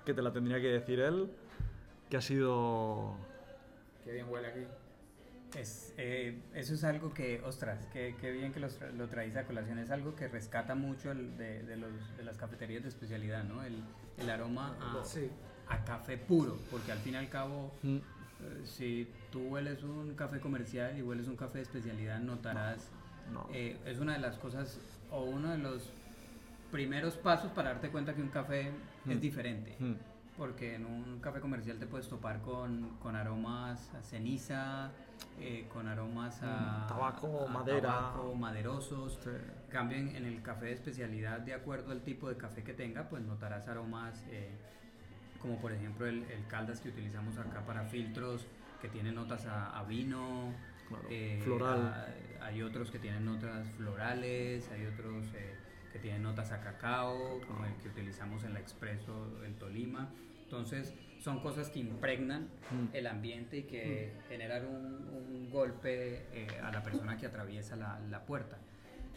que 0.05 0.13
te 0.13 0.21
la 0.21 0.31
tendría 0.31 0.61
que 0.61 0.67
decir 0.67 0.99
él, 0.99 1.29
que 2.09 2.17
ha 2.17 2.21
sido... 2.21 3.15
Qué 4.03 4.13
bien 4.13 4.27
huele 4.29 4.47
aquí. 4.47 4.63
Es, 5.57 5.93
eh, 5.97 6.39
eso 6.53 6.75
es 6.75 6.83
algo 6.83 7.13
que, 7.13 7.41
ostras, 7.43 7.87
qué, 7.91 8.15
qué 8.21 8.31
bien 8.31 8.53
que 8.53 8.59
los 8.59 8.79
lo 8.95 9.07
traéis 9.07 9.35
a 9.37 9.43
colación. 9.45 9.79
Es 9.79 9.89
algo 9.91 10.15
que 10.15 10.27
rescata 10.27 10.75
mucho 10.75 11.11
el 11.11 11.37
de, 11.37 11.63
de 11.63 11.77
los- 11.77 12.17
de 12.17 12.23
las 12.23 12.37
cafeterías 12.37 12.83
de 12.83 12.89
especialidad, 12.89 13.43
¿no? 13.43 13.63
El, 13.63 13.81
el 14.17 14.29
aroma 14.29 14.77
a, 14.79 15.03
Sí. 15.03 15.29
a 15.67 15.83
café 15.83 16.17
puro, 16.17 16.57
porque 16.69 16.91
al 16.91 16.99
fin 16.99 17.13
y 17.13 17.17
al 17.17 17.29
cabo, 17.29 17.73
Mm, 17.81 17.95
eh, 17.97 18.01
si 18.65 19.07
tú 19.31 19.47
hueles 19.47 19.83
un 19.83 20.13
café 20.15 20.39
comercial 20.39 20.97
y 20.97 21.01
hueles 21.01 21.27
un 21.27 21.35
café 21.35 21.57
de 21.59 21.63
especialidad, 21.63 22.19
notarás, 22.19 22.89
no. 23.33 23.47
eh, 23.51 23.77
es 23.85 23.99
una 23.99 24.13
de 24.13 24.19
las 24.19 24.37
cosas 24.37 24.79
o 25.11 25.25
uno 25.25 25.51
de 25.51 25.57
los 25.57 25.89
primeros 26.71 27.15
pasos 27.15 27.51
para 27.51 27.69
darte 27.73 27.89
cuenta 27.89 28.13
que 28.13 28.21
un 28.21 28.29
café 28.29 28.69
es 29.07 29.17
Mm. 29.17 29.19
diferente. 29.19 29.75
Mm, 29.79 29.93
Porque 30.37 30.75
en 30.75 30.85
un 30.85 31.19
café 31.19 31.39
comercial 31.39 31.79
te 31.79 31.87
puedes 31.87 32.07
topar 32.09 32.41
con, 32.41 32.97
con 32.99 33.15
aromas 33.15 33.91
a 33.95 34.03
ceniza, 34.03 34.91
eh, 35.39 35.65
con 35.73 35.87
aromas 35.87 36.41
a 36.43 36.83
Mm, 36.85 36.87
tabaco, 36.87 37.47
a 37.47 37.51
madera. 37.51 37.87
tabaco, 37.87 38.35
maderosos. 38.35 39.19
sí. 39.23 39.29
En 39.29 39.71
cambio, 39.71 39.97
en, 39.97 40.15
en 40.15 40.25
el 40.25 40.41
café 40.43 40.65
de 40.67 40.73
especialidad, 40.73 41.39
de 41.39 41.53
acuerdo 41.55 41.91
al 41.91 42.01
tipo 42.01 42.29
de 42.29 42.37
café 42.37 42.63
que 42.63 42.73
tenga, 42.73 43.09
pues 43.09 43.23
notarás 43.23 43.67
aromas 43.67 44.23
eh, 44.29 44.51
como 45.39 45.59
por 45.59 45.71
ejemplo 45.71 46.05
el, 46.07 46.23
el 46.25 46.45
caldas 46.47 46.81
que 46.81 46.89
utilizamos 46.89 47.37
acá 47.37 47.65
para 47.65 47.83
filtros, 47.85 48.47
que 48.81 48.89
tiene 48.89 49.11
notas 49.11 49.45
a, 49.47 49.77
a 49.79 49.83
vino, 49.85 50.53
Claro, 50.87 51.07
Eh, 51.09 51.39
floral. 51.43 51.81
ha- 52.39 52.45
hay 52.45 52.61
otros 52.61 52.91
que 52.91 52.99
tienen 52.99 53.25
notas 53.25 53.67
florales, 53.71 54.69
hay 54.71 54.85
otros 54.85 55.25
eh, 55.35 55.55
que 55.91 55.99
tienen 55.99 56.23
notas 56.23 56.51
a 56.51 56.61
cacao, 56.61 57.41
como 57.47 57.65
el 57.65 57.73
que 57.75 57.89
utilizamos 57.89 58.43
en 58.43 58.53
la 58.53 58.59
Expreso, 58.59 59.43
el 59.45 59.55
Tolima. 59.55 60.09
Entonces, 60.43 60.93
son 61.19 61.41
cosas 61.41 61.69
que 61.69 61.79
impregnan 61.79 62.43
Mm. 62.71 62.87
el 62.95 63.07
ambiente 63.07 63.57
y 63.57 63.63
que 63.63 64.13
generan 64.29 64.65
un, 64.67 64.85
un 65.09 65.49
golpe 65.49 66.25
eh, 66.31 66.47
a 66.63 66.71
la 66.71 66.81
persona 66.83 67.17
que 67.17 67.25
atraviesa 67.25 67.75
la, 67.75 67.99
la 68.09 68.21
puerta. 68.25 68.57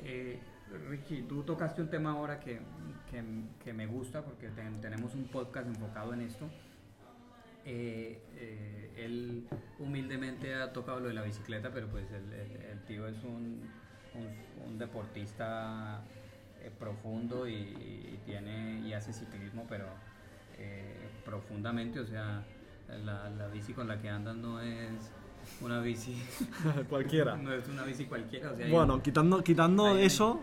Eh, 0.02 0.40
Ricky, 0.88 1.22
tú 1.22 1.42
tocaste 1.42 1.82
un 1.82 1.88
tema 1.90 2.12
ahora 2.12 2.40
que, 2.40 2.60
que, 3.10 3.22
que 3.62 3.72
me 3.72 3.86
gusta 3.86 4.22
porque 4.24 4.48
ten- 4.48 4.80
tenemos 4.80 5.14
un 5.14 5.24
podcast 5.28 5.66
enfocado 5.68 6.14
en 6.14 6.22
esto. 6.22 6.48
Eh, 7.64 8.18
eh, 8.36 8.90
él 8.96 9.46
humildemente 9.78 10.54
ha 10.54 10.72
tocado 10.72 11.00
lo 11.00 11.08
de 11.08 11.14
la 11.14 11.22
bicicleta, 11.22 11.70
pero 11.72 11.88
pues 11.88 12.04
el, 12.10 12.32
el- 12.32 12.62
el 12.72 12.84
tío 12.86 13.06
es 13.06 13.16
un, 13.24 13.60
un- 14.14 14.66
un 14.66 14.78
deportista 14.78 16.02
eh, 16.62 16.70
profundo 16.78 17.46
y, 17.48 17.52
y 17.54 18.18
tiene 18.26 18.80
y 18.86 18.92
hace 18.92 19.12
ciclismo, 19.12 19.66
pero 19.68 19.86
eh, 20.58 21.08
profundamente, 21.24 22.00
o 22.00 22.06
sea, 22.06 22.42
la, 23.04 23.30
la 23.30 23.46
bici 23.48 23.72
con 23.72 23.88
la 23.88 24.00
que 24.00 24.08
andan 24.08 24.42
no 24.42 24.60
es 24.60 25.10
una 25.62 25.80
bici, 25.80 26.20
Cualquiera. 26.88 27.36
no 27.38 27.52
es 27.52 27.66
una 27.68 27.84
bici 27.84 28.04
cualquiera. 28.04 28.52
O 28.52 28.56
sea, 28.56 28.66
hay 28.66 28.72
Bueno, 28.72 29.02
quitando, 29.02 29.42
quitando 29.42 29.86
Ahí- 29.86 30.04
eso, 30.04 30.40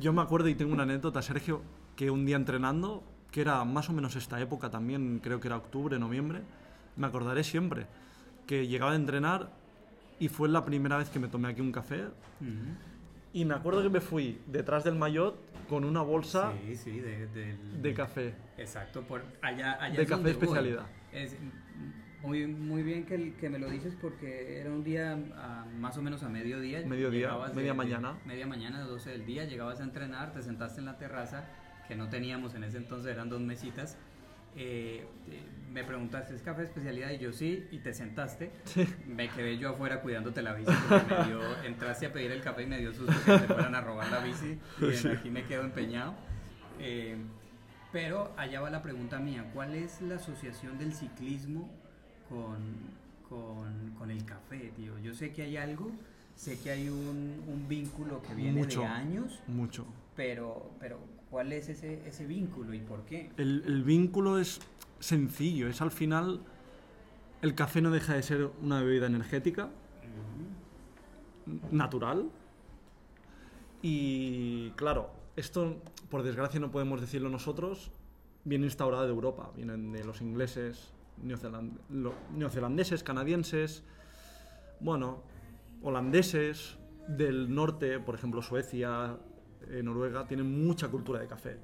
yo 0.00 0.12
me 0.12 0.22
acuerdo 0.22 0.48
y 0.48 0.54
tengo 0.54 0.72
una 0.72 0.82
anécdota, 0.82 1.22
Sergio, 1.22 1.62
que 1.96 2.10
un 2.10 2.26
día 2.26 2.36
entrenando, 2.36 3.02
que 3.34 3.40
era 3.40 3.64
más 3.64 3.90
o 3.90 3.92
menos 3.92 4.14
esta 4.14 4.40
época 4.40 4.70
también, 4.70 5.18
creo 5.18 5.40
que 5.40 5.48
era 5.48 5.56
octubre, 5.56 5.98
noviembre, 5.98 6.42
me 6.96 7.08
acordaré 7.08 7.42
siempre, 7.42 7.86
que 8.46 8.68
llegaba 8.68 8.92
a 8.92 8.94
entrenar 8.94 9.50
y 10.20 10.28
fue 10.28 10.48
la 10.48 10.64
primera 10.64 10.98
vez 10.98 11.10
que 11.10 11.18
me 11.18 11.26
tomé 11.26 11.48
aquí 11.48 11.60
un 11.60 11.72
café 11.72 12.02
Ujú. 12.40 12.76
y 13.32 13.44
me 13.44 13.54
acuerdo 13.54 13.82
que 13.82 13.88
me 13.90 14.00
fui 14.00 14.40
detrás 14.46 14.84
del 14.84 14.94
maillot 14.94 15.34
con 15.68 15.84
una 15.84 16.00
bolsa 16.02 16.52
Sí, 16.64 16.76
sí, 16.76 17.00
de, 17.00 17.26
del- 17.26 17.82
de 17.82 17.92
café. 17.92 18.34
Exacto, 18.56 19.02
por 19.02 19.24
allá, 19.42 19.82
allá 19.82 19.96
De 19.96 20.02
es 20.04 20.08
café 20.08 20.22
voy. 20.22 20.30
especialidad. 20.30 20.86
Es 21.10 21.36
muy, 22.22 22.46
muy 22.46 22.84
bien 22.84 23.04
que, 23.04 23.34
que 23.34 23.50
me 23.50 23.58
lo 23.58 23.68
dices 23.68 23.96
porque 24.00 24.60
era 24.60 24.70
un 24.70 24.84
día 24.84 25.18
a- 25.36 25.64
más 25.80 25.98
o 25.98 26.02
menos 26.02 26.22
a 26.22 26.28
mediodía. 26.28 26.86
Mediodía, 26.86 27.32
media 27.52 27.74
mañana. 27.74 28.14
media 28.24 28.46
mañana, 28.46 28.82
12 28.82 29.10
del 29.10 29.26
día, 29.26 29.44
llegabas 29.44 29.80
a 29.80 29.82
entrenar, 29.82 30.32
te 30.32 30.40
sentaste 30.40 30.78
en 30.78 30.86
la 30.86 30.98
terraza, 30.98 31.48
que 31.88 31.96
no 31.96 32.08
teníamos 32.08 32.54
en 32.54 32.64
ese 32.64 32.78
entonces, 32.78 33.12
eran 33.12 33.28
dos 33.28 33.40
mesitas. 33.40 33.96
eh, 34.56 35.06
me 35.72 35.82
preguntaste, 35.82 36.34
¿es 36.36 36.42
café 36.42 36.62
especialidad? 36.62 37.10
Y 37.10 37.18
yo 37.18 37.32
sí, 37.32 37.66
y 37.72 37.78
te 37.78 37.92
sentaste. 37.92 38.52
Me 39.08 39.28
quedé 39.28 39.58
yo 39.58 39.70
afuera 39.70 40.00
cuidándote 40.00 40.40
la 40.42 40.54
bici 40.54 40.70
porque 40.88 41.14
me 41.14 41.24
dio, 41.26 41.40
entraste 41.64 42.06
a 42.06 42.12
pedir 42.12 42.30
el 42.30 42.40
café 42.42 42.62
y 42.62 42.66
me 42.66 42.78
dio 42.78 42.92
susto 42.92 43.12
que 43.26 43.38
te 43.38 43.46
fueran 43.48 43.74
a 43.74 43.80
robar 43.80 44.08
la 44.12 44.20
bici. 44.20 44.56
Y 44.80 45.08
aquí 45.08 45.30
me 45.30 45.42
quedo 45.44 45.62
empeñado. 45.64 46.14
Eh, 46.78 47.16
pero 47.90 48.32
allá 48.36 48.60
va 48.60 48.70
la 48.70 48.82
pregunta 48.82 49.18
mía, 49.18 49.50
¿cuál 49.52 49.74
es 49.74 50.00
la 50.00 50.14
asociación 50.16 50.78
del 50.78 50.92
ciclismo 50.94 51.68
con, 52.28 52.58
con, 53.28 53.90
con 53.98 54.10
el 54.12 54.24
café, 54.24 54.72
tío? 54.76 54.96
Yo 55.00 55.12
sé 55.14 55.32
que 55.32 55.42
hay 55.42 55.56
algo, 55.56 55.90
sé 56.36 56.58
que 56.60 56.70
hay 56.70 56.88
un, 56.88 57.42
un 57.48 57.66
vínculo 57.68 58.22
que 58.22 58.34
viene 58.34 58.60
Mucho. 58.60 58.80
de 58.82 58.86
años, 58.86 59.40
Mucho. 59.48 59.86
pero, 60.16 60.70
pero 60.78 60.98
¿cuál 61.34 61.52
es 61.52 61.68
ese, 61.68 62.00
ese 62.06 62.26
vínculo 62.26 62.72
y 62.74 62.78
por 62.78 63.04
qué? 63.06 63.28
El, 63.38 63.64
el 63.66 63.82
vínculo 63.82 64.38
es 64.38 64.60
sencillo, 65.00 65.66
es 65.66 65.80
al 65.82 65.90
final, 65.90 66.38
el 67.42 67.56
café 67.56 67.80
no 67.82 67.90
deja 67.90 68.14
de 68.14 68.22
ser 68.22 68.50
una 68.62 68.80
bebida 68.80 69.06
energética, 69.06 69.68
natural. 71.72 72.30
Y 73.82 74.70
claro, 74.76 75.10
esto 75.34 75.82
por 76.08 76.22
desgracia 76.22 76.60
no 76.60 76.70
podemos 76.70 77.00
decirlo 77.00 77.28
nosotros, 77.28 77.90
viene 78.44 78.66
instaurado 78.66 79.02
de 79.02 79.10
Europa, 79.10 79.50
vienen 79.56 79.90
de 79.90 80.04
los 80.04 80.20
ingleses, 80.20 80.92
neozeland- 81.20 81.78
lo- 81.90 82.14
neozelandeses, 82.36 83.02
canadienses, 83.02 83.82
bueno, 84.78 85.20
holandeses, 85.82 86.78
del 87.08 87.52
norte, 87.52 87.98
por 87.98 88.14
ejemplo 88.14 88.40
Suecia, 88.40 89.16
eh, 89.70 89.82
Noruega, 89.82 90.26
tienen 90.26 90.64
mucha 90.66 90.88
cultura 90.88 91.20
de 91.20 91.26
café. 91.26 91.58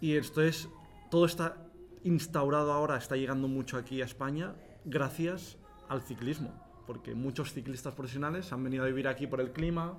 Y 0.00 0.16
esto 0.16 0.42
es, 0.42 0.68
todo 1.10 1.26
está 1.26 1.56
instaurado 2.04 2.72
ahora, 2.72 2.96
está 2.96 3.16
llegando 3.16 3.48
mucho 3.48 3.76
aquí 3.76 4.00
a 4.00 4.04
España 4.04 4.54
gracias 4.84 5.58
al 5.88 6.02
ciclismo, 6.02 6.52
porque 6.86 7.14
muchos 7.14 7.52
ciclistas 7.52 7.94
profesionales 7.94 8.52
han 8.52 8.64
venido 8.64 8.84
a 8.84 8.86
vivir 8.86 9.08
aquí 9.08 9.26
por 9.26 9.40
el 9.40 9.52
clima, 9.52 9.98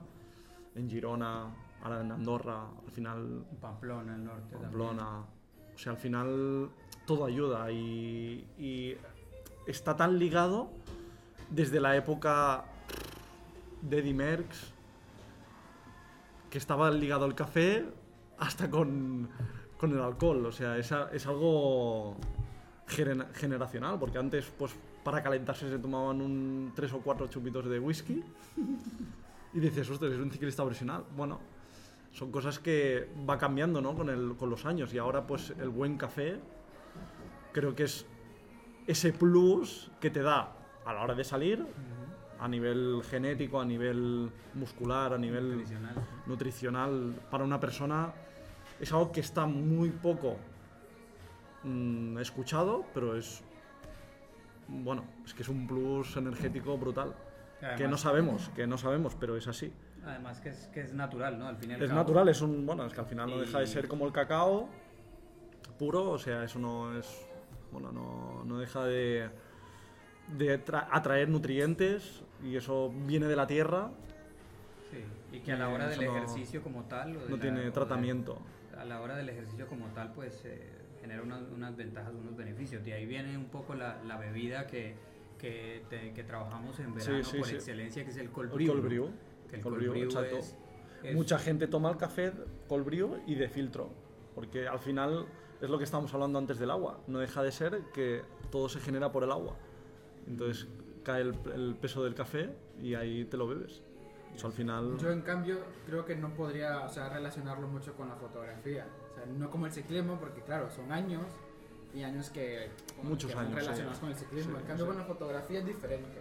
en 0.76 0.90
Girona, 0.90 1.54
ahora 1.84 2.02
en 2.02 2.12
Andorra, 2.12 2.68
al 2.86 2.92
final 2.92 3.46
Pamplona, 3.60 4.16
el 4.16 4.24
norte. 4.24 4.42
también. 4.52 4.62
Pamplona, 4.62 5.20
o 5.76 5.78
sea, 5.78 5.92
al 5.92 5.98
final 5.98 6.70
todo 7.06 7.26
ayuda 7.26 7.72
y, 7.72 8.48
y 8.58 8.96
está 9.68 9.96
tan 9.96 10.18
ligado 10.18 10.70
desde 11.50 11.80
la 11.80 11.96
época 11.96 12.66
de 13.82 14.00
Eddie 14.00 14.14
Merckx, 14.14 14.74
que 16.52 16.58
estaba 16.58 16.92
ligado 16.92 17.26
al 17.26 17.34
café 17.34 17.86
hasta 18.38 18.70
con, 18.70 19.30
con 19.78 19.92
el 19.94 20.02
alcohol. 20.02 20.46
O 20.46 20.52
sea, 20.52 20.78
es, 20.78 20.94
es 21.14 21.26
algo 21.26 22.18
generacional, 22.86 23.98
porque 23.98 24.20
antes, 24.20 24.52
pues, 24.60 24.76
para 25.04 25.24
calentarse 25.24 25.70
se 25.70 25.80
tomaban 25.80 26.22
un 26.22 26.74
tres 26.76 26.94
o 26.94 27.00
cuatro 27.00 27.28
chupitos 27.28 27.66
de 27.66 27.80
whisky 27.80 28.22
y 29.54 29.60
dices, 29.60 29.90
ostras, 29.90 30.12
es 30.12 30.20
un 30.20 30.30
ciclista 30.30 30.64
profesional. 30.64 31.06
Bueno, 31.16 31.40
son 32.12 32.32
cosas 32.32 32.60
que 32.60 33.10
va 33.28 33.38
cambiando, 33.38 33.82
¿no? 33.82 33.96
Con, 33.96 34.10
el, 34.10 34.36
con 34.36 34.50
los 34.50 34.66
años 34.66 34.94
y 34.94 34.98
ahora, 34.98 35.26
pues, 35.26 35.52
el 35.58 35.70
buen 35.70 35.98
café 35.98 36.38
creo 37.54 37.74
que 37.74 37.84
es 37.84 38.06
ese 38.88 39.14
plus 39.14 39.90
que 40.02 40.10
te 40.10 40.22
da 40.22 40.54
a 40.86 40.94
la 40.94 41.02
hora 41.02 41.16
de 41.16 41.24
salir, 41.24 41.66
a 42.42 42.48
nivel 42.48 43.02
genético, 43.10 43.62
a 43.62 43.66
nivel 43.66 44.30
muscular, 44.56 45.14
a 45.14 45.18
nivel 45.18 45.52
Nutricional. 45.52 45.96
nutricional 46.26 47.16
para 47.30 47.44
una 47.44 47.60
persona 47.60 48.12
es 48.80 48.92
algo 48.92 49.12
que 49.12 49.20
está 49.22 49.46
muy 49.46 49.90
poco 49.92 50.38
mm, 51.64 52.18
escuchado, 52.18 52.84
pero 52.94 53.16
es 53.16 53.42
bueno, 54.68 55.04
es 55.26 55.34
que 55.34 55.44
es 55.44 55.50
un 55.50 55.68
plus 55.68 56.16
energético 56.18 56.78
brutal. 56.78 57.14
que 57.60 57.66
no 57.68 57.74
Además- 57.76 58.02
sabemos, 58.02 58.50
que 58.56 58.66
no 58.66 58.78
sabemos, 58.78 59.16
pero 59.20 59.38
es 59.38 59.48
así. 59.48 59.72
Además 60.04 60.40
que 60.42 60.50
es, 60.50 60.68
que 60.74 60.82
es 60.82 60.94
natural, 60.94 61.38
¿no? 61.38 61.48
Al 61.48 61.58
fin 61.58 61.70
y 61.70 61.74
al 61.76 61.82
Es 61.84 61.90
cabo. 61.90 62.00
natural, 62.02 62.28
es 62.30 62.42
un 62.42 62.66
bueno, 62.66 62.86
es 62.88 62.94
que 62.94 63.02
al 63.02 63.06
final 63.06 63.30
no 63.30 63.38
deja 63.38 63.60
de 63.60 63.68
ser 63.68 63.88
como 63.88 64.08
el 64.08 64.12
cacao 64.12 64.68
puro, 65.78 66.10
o 66.10 66.18
sea, 66.18 66.44
eso 66.44 66.58
no 66.58 66.98
es 66.98 67.08
bueno, 67.72 67.92
no, 67.92 68.44
no 68.46 68.58
deja 68.58 68.84
de 68.86 69.30
de 70.38 70.64
tra- 70.66 70.88
atraer 70.92 71.28
nutrientes 71.30 72.24
y 72.44 72.56
eso 72.56 72.92
viene 73.06 73.28
de 73.28 73.36
la 73.36 73.48
tierra, 73.48 73.92
Sí, 74.90 75.04
y 75.38 75.40
que 75.40 75.52
a 75.54 75.58
la 75.58 75.70
hora 75.70 75.88
del 75.88 76.04
no- 76.06 76.16
ejercicio 76.18 76.62
como 76.62 76.84
tal... 76.84 77.16
o 77.18 77.20
de 77.22 77.30
no 77.30 77.36
la- 77.38 77.42
tiene 77.42 77.60
de- 77.62 77.72
tratamiento. 77.72 78.38
a 78.78 78.84
la 78.86 79.00
hora 79.02 79.16
del 79.16 79.30
ejercicio 79.30 79.68
como 79.68 79.88
tal, 79.88 80.12
pues 80.14 80.42
eh, 80.46 80.68
genera 81.00 81.22
unas, 81.24 81.44
unas 81.56 81.76
ventajas, 81.76 82.14
unos 82.14 82.36
beneficios. 82.36 82.84
De 82.84 82.94
ahí 82.94 83.06
viene 83.06 83.38
un 83.38 83.46
poco 83.46 83.74
la, 83.76 84.02
la 84.04 84.18
bebida 84.18 84.68
que, 84.68 84.96
que, 85.38 85.84
te- 85.90 86.14
que 86.14 86.24
trabajamos 86.24 86.78
en 86.80 86.88
Sí, 87.00 87.08
verano 87.10 87.24
sí, 87.24 87.38
por 87.38 87.48
sí. 87.48 87.56
excelencia, 87.56 88.04
que 88.04 88.10
es 88.12 88.18
el 88.18 88.30
cold 88.32 88.48
El 88.48 88.52
cold 88.52 88.68
¿no? 88.68 88.74
el 88.76 89.62
brew, 89.62 89.92
brew 89.92 90.04
exacto. 90.04 90.38
es, 90.38 90.56
es- 91.04 91.16
Mucha 91.16 91.38
gente 91.40 91.68
toma 91.68 91.90
el 91.92 91.98
café 91.98 92.32
cold 92.68 92.86
brew 92.86 93.22
y 93.28 93.36
de 93.36 93.48
filtro, 93.50 93.90
porque 94.36 94.68
al 94.68 94.80
final 94.80 95.26
es 95.62 95.70
lo 95.70 95.78
que 95.78 95.84
estábamos 95.84 96.14
hablando 96.14 96.38
antes 96.40 96.58
del 96.60 96.72
agua. 96.72 97.00
No 97.08 97.20
deja 97.20 97.44
de 97.44 97.52
ser 97.52 97.82
que 97.94 98.22
todo 98.52 98.68
se 98.68 98.80
genera 98.80 99.12
por 99.12 99.24
el 99.24 99.32
agua. 99.32 99.56
Entonces 100.28 100.68
cae 101.04 101.22
el, 101.22 101.36
el 101.54 101.76
peso 101.76 102.04
del 102.04 102.16
café 102.16 102.50
y 102.80 102.96
ahí 102.96 103.26
te 103.26 103.38
lo 103.38 103.48
bebes. 103.48 103.82
Eso 104.36 104.48
al 104.48 104.54
final... 104.54 104.98
Yo 104.98 105.12
en 105.12 105.22
cambio 105.22 105.58
creo 105.86 106.06
que 106.06 106.16
no 106.16 106.34
podría 106.34 106.82
o 106.82 106.90
sea, 106.90 107.10
relacionarlo 107.10 107.68
mucho 107.68 107.94
con 107.96 108.08
la 108.08 108.16
fotografía. 108.16 108.88
O 109.12 109.16
sea, 109.16 109.26
no 109.26 109.50
como 109.50 109.66
el 109.66 109.72
ciclismo, 109.74 110.18
porque 110.20 110.42
claro, 110.42 110.70
son 110.70 110.92
años 110.92 111.26
y 111.94 112.04
años 112.04 112.30
que, 112.30 112.70
Muchos 113.04 113.32
que 113.32 113.38
años, 113.38 113.56
relacionados 113.56 113.98
sí. 113.98 114.02
con 114.02 114.10
el 114.12 114.16
ciclismo. 114.16 114.54
Sí, 114.56 114.62
en 114.62 114.68
cambio 114.68 114.86
sí. 114.86 114.90
con 114.92 114.98
la 115.00 115.06
fotografía 115.06 115.60
es 115.60 115.66
diferente. 115.66 116.18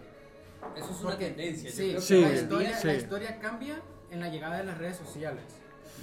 Eso 0.75 0.91
es 0.91 0.99
una 1.01 1.09
Porque- 1.11 1.27
tendencia. 1.27 1.69
yo 1.69 1.75
Sí, 1.75 1.83
creo 1.83 1.95
que 1.95 2.01
Sí, 2.01 2.21
la, 2.21 2.33
historia, 2.33 2.79
la 2.83 2.93
historia 2.93 3.39
cambia 3.39 3.81
en 4.11 4.19
la 4.19 4.29
llegada 4.29 4.57
de 4.57 4.65
las 4.65 4.77
redes 4.77 4.97
sociales. 4.97 5.43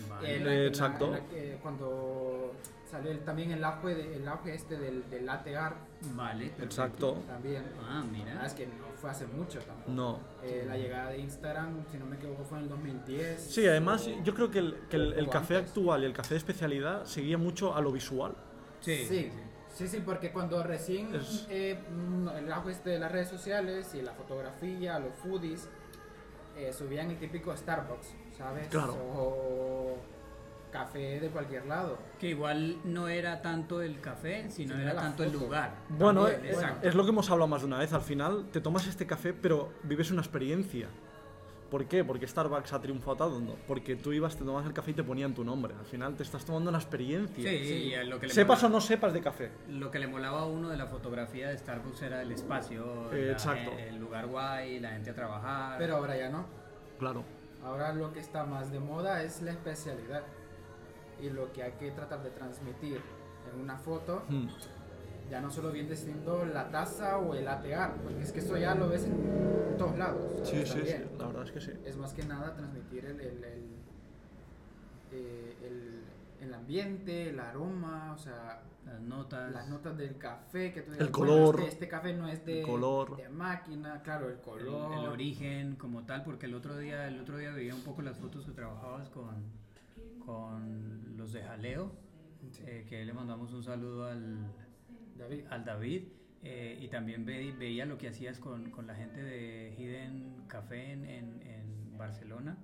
Vale. 0.09 0.37
En 0.37 0.44
la- 0.44 0.53
en 0.55 0.61
la- 0.62 0.66
Exacto. 0.68 1.05
en 1.07 1.12
la 1.12 1.20
que 1.29 1.59
cuando 1.62 2.53
salió 2.90 3.11
el- 3.11 3.20
también 3.20 3.51
el 3.53 3.62
auge, 3.64 3.94
de- 3.94 4.16
el 4.16 4.27
auge 4.29 4.55
este 4.55 4.79
del, 4.79 5.09
del 5.11 5.27
latte 5.27 5.57
art 5.57 5.77
Vale, 6.14 6.46
perfecto. 6.46 6.64
Exacto. 6.64 7.12
también. 7.27 7.64
Ah, 7.83 8.01
Ah, 8.03 8.05
mira. 8.11 8.46
es 8.46 8.53
que 8.55 8.66
no 8.66 8.72
fue 9.01 9.11
hace 9.11 9.27
mucho 9.27 9.59
tampoco. 9.61 9.90
No. 9.90 10.20
Eh, 10.42 10.64
la 10.66 10.77
llegada 10.77 11.11
de 11.11 11.18
Instagram, 11.18 11.85
si 11.90 11.98
no 11.98 12.07
me 12.07 12.16
equivoco, 12.16 12.44
fue 12.44 12.59
en 12.59 12.64
el 12.64 12.70
2010. 12.70 13.40
Sí, 13.42 13.66
además 13.66 14.07
o- 14.07 14.22
yo 14.24 14.35
creo 14.35 14.51
que 14.51 14.59
el, 14.61 14.74
que 14.88 14.96
el- 14.96 15.12
el 15.14 15.29
café 15.29 15.57
antes. 15.57 15.70
actual 15.70 16.03
y 16.03 16.07
el 16.07 16.12
café 16.12 16.35
de 16.35 16.38
especialidad 16.38 17.05
seguía 17.05 17.37
mucho 17.38 17.74
a 17.74 17.81
lo 17.81 17.92
visual. 17.92 18.35
Sí, 18.81 18.96
Sí, 18.96 19.07
sí. 19.07 19.33
Sí, 19.74 19.87
sí, 19.87 20.03
porque 20.05 20.33
cuando 20.33 20.61
recién 20.64 21.14
Es- 21.14 21.46
eh, 21.51 21.79
mm, 21.94 22.29
el 22.31 22.53
auge 22.53 22.72
este 22.72 22.90
de 22.90 22.98
las 22.98 23.12
redes 23.12 23.29
sociales 23.29 23.94
y 23.94 24.03
la 24.03 24.12
fotografía, 24.12 24.98
los 24.98 25.14
foodies, 25.14 25.68
eh, 26.57 26.72
subían 26.72 27.11
el 27.11 27.18
típico 27.18 27.57
Starbucks, 27.57 28.09
¿sabes? 28.38 28.68
Claro. 28.68 28.94
O 28.94 29.96
café 30.72 31.18
de 31.20 31.29
cualquier 31.31 31.66
lado. 31.66 31.98
Que 32.20 32.29
igual 32.29 32.79
no 32.85 33.09
era 33.09 33.40
tanto 33.42 33.83
el 33.83 34.01
café, 34.01 34.51
sino 34.51 34.74
Sino 34.74 34.83
era 34.88 34.94
tanto 35.01 35.24
el 35.24 35.33
lugar. 35.33 35.74
Bueno, 35.88 36.27
También, 36.27 36.46
es, 36.53 36.57
exacto. 36.59 36.88
es 36.88 36.94
lo 36.94 37.05
que 37.05 37.11
hemos 37.11 37.31
hablado 37.31 37.48
más 37.48 37.62
de 37.62 37.66
una 37.66 37.79
vez. 37.79 37.92
Al 37.92 38.03
final 38.03 38.46
te 38.53 38.61
tomas 38.61 38.87
este 38.87 39.07
café, 39.07 39.33
pero 39.33 39.70
vives 39.83 40.11
una 40.11 40.20
experiencia. 40.20 40.88
¿Por 41.70 41.85
qué? 41.87 42.03
Porque 42.03 42.27
Starbucks 42.27 42.72
ha 42.72 42.81
triunfado. 42.81 43.40
¿no? 43.40 43.53
Porque 43.66 43.94
tú 43.96 44.12
ibas, 44.12 44.37
te 44.37 44.44
tomabas 44.44 44.66
el 44.66 44.72
café 44.72 44.92
y 44.92 44.94
te 44.94 45.05
ponían 45.05 45.35
tu 45.35 45.44
nombre. 45.44 45.74
Al 45.79 45.85
final 45.85 46.14
te 46.16 46.22
estás 46.22 46.44
tomando 46.44 46.70
una 46.70 46.79
experiencia. 46.79 47.48
Sí, 47.51 47.57
y 47.57 48.05
lo 48.07 48.18
que, 48.18 48.27
le 48.27 48.33
Sepas 48.33 48.62
o 48.64 48.68
no 48.70 48.81
sepas 48.81 49.12
de 49.12 49.20
café. 49.20 49.51
lo 49.68 49.90
que 49.90 49.98
le 49.98 50.07
molaba 50.07 50.40
a 50.42 50.46
uno 50.46 50.68
de 50.70 50.77
la 50.79 50.87
fotografía 50.87 51.48
de 51.51 51.59
Starbucks 51.59 52.03
era 52.03 52.22
el 52.22 52.33
espacio, 52.33 53.12
Eh, 53.12 53.27
la- 53.27 53.33
exacto. 53.33 53.70
el 53.79 53.96
lugar 53.98 54.27
guay, 54.29 54.81
la 54.81 54.90
gente 54.92 55.11
a 55.11 55.14
trabajar. 55.14 55.77
Pero 55.79 55.96
ahora 55.96 56.16
ya 56.16 56.31
no. 56.31 56.46
Claro. 56.98 57.22
Ahora 57.64 57.92
lo 57.92 58.12
que 58.12 58.21
está 58.21 58.44
más 58.44 58.71
de 58.71 58.81
moda 58.81 59.23
es 59.23 59.42
la 59.42 59.51
especialidad. 59.53 60.23
Y 61.21 61.31
lo 61.31 61.53
que 61.53 61.62
hay 61.64 61.73
que 61.73 61.90
tratar 61.90 62.23
de 62.23 62.31
transmitir 62.31 63.01
en 63.53 63.61
una 63.61 63.77
foto 63.77 64.23
Hmm. 64.29 64.47
ya 65.31 65.40
no 65.40 65.51
solo 65.51 65.71
viene 65.73 65.94
siendo 65.97 66.44
la 66.47 66.71
taza 66.71 67.18
o 67.18 67.35
el 67.35 67.44
latte 67.44 67.75
art, 67.75 67.97
porque 68.03 68.23
es 68.23 68.33
que 68.33 68.38
eso 68.40 68.57
ya 68.57 68.75
lo 68.75 68.88
ves 68.88 69.05
en 69.05 69.77
todos 69.77 69.99
lados. 69.99 70.49
Sí, 70.49 70.64
sí, 70.64 70.81
sí. 70.87 70.94
La 71.18 71.27
verdad 71.27 71.42
es 71.44 71.51
que 71.53 71.61
sí. 71.61 71.73
Es 71.85 71.97
más 71.97 72.14
que 72.14 72.23
nada 72.25 72.55
transmitir 72.55 73.05
el, 73.05 73.21
el, 73.21 73.44
el, 73.44 73.64
eh, 75.12 75.57
el- 75.62 76.05
el 76.40 76.55
ambiente, 76.55 77.31
el 77.31 77.40
aroma, 77.40 78.12
o 78.14 78.18
sea, 78.18 78.61
las 78.88 79.01
notas. 79.03 79.53
las 79.53 79.68
notas 79.68 79.96
del 79.96 80.16
café, 80.18 80.72
que 80.72 80.83
tú 80.83 80.92
El 80.98 81.11
color, 81.11 81.53
"Bueno, 81.53 81.59
este, 81.61 81.68
este 81.68 81.88
café 81.88 82.12
no 82.14 82.29
es 82.29 82.44
de, 82.44 82.61
el 82.61 82.66
color. 82.66 83.16
de 83.16 83.29
máquina, 83.29 84.03
claro, 84.03 84.29
el 84.29 84.40
color. 84.40 84.92
el 84.98 85.07
origen 85.09 85.77
como 85.77 86.05
tal, 86.05 86.24
porque 86.24 86.46
el 86.46 86.55
otro 86.55 86.77
día, 86.79 87.07
el 87.09 87.20
otro 87.20 87.37
día 87.38 87.51
veía 87.53 87.74
un 87.74 87.83
poco 87.83 88.03
las 88.03 88.16
fotos 88.16 88.44
que 88.46 88.53
trabajabas 88.53 89.09
con, 89.11 89.44
con 90.24 91.16
los 91.16 91.33
de 91.33 91.42
Jaleo, 91.42 91.92
Sí. 92.51 92.62
eh, 92.66 92.87
que 92.88 93.05
le 93.05 93.12
mandamos 93.12 93.53
un 93.53 93.62
saludo 93.62 94.07
al, 94.07 94.38
David. 95.16 95.44
al 95.51 95.64
David. 95.64 96.03
eh, 96.44 96.79
y 96.81 96.87
también 96.87 97.24
ve- 97.27 97.53
veía 97.59 97.85
lo 97.85 97.98
que 97.98 98.07
hacías 98.07 98.38
con, 98.38 98.70
con 98.70 98.87
la 98.87 98.94
gente 98.94 99.20
de 99.24 99.74
Hidden 99.77 100.44
Café 100.46 100.92
en, 100.92 101.05
en- 101.05 101.42
en 101.42 101.98
Barcelona 101.98 102.57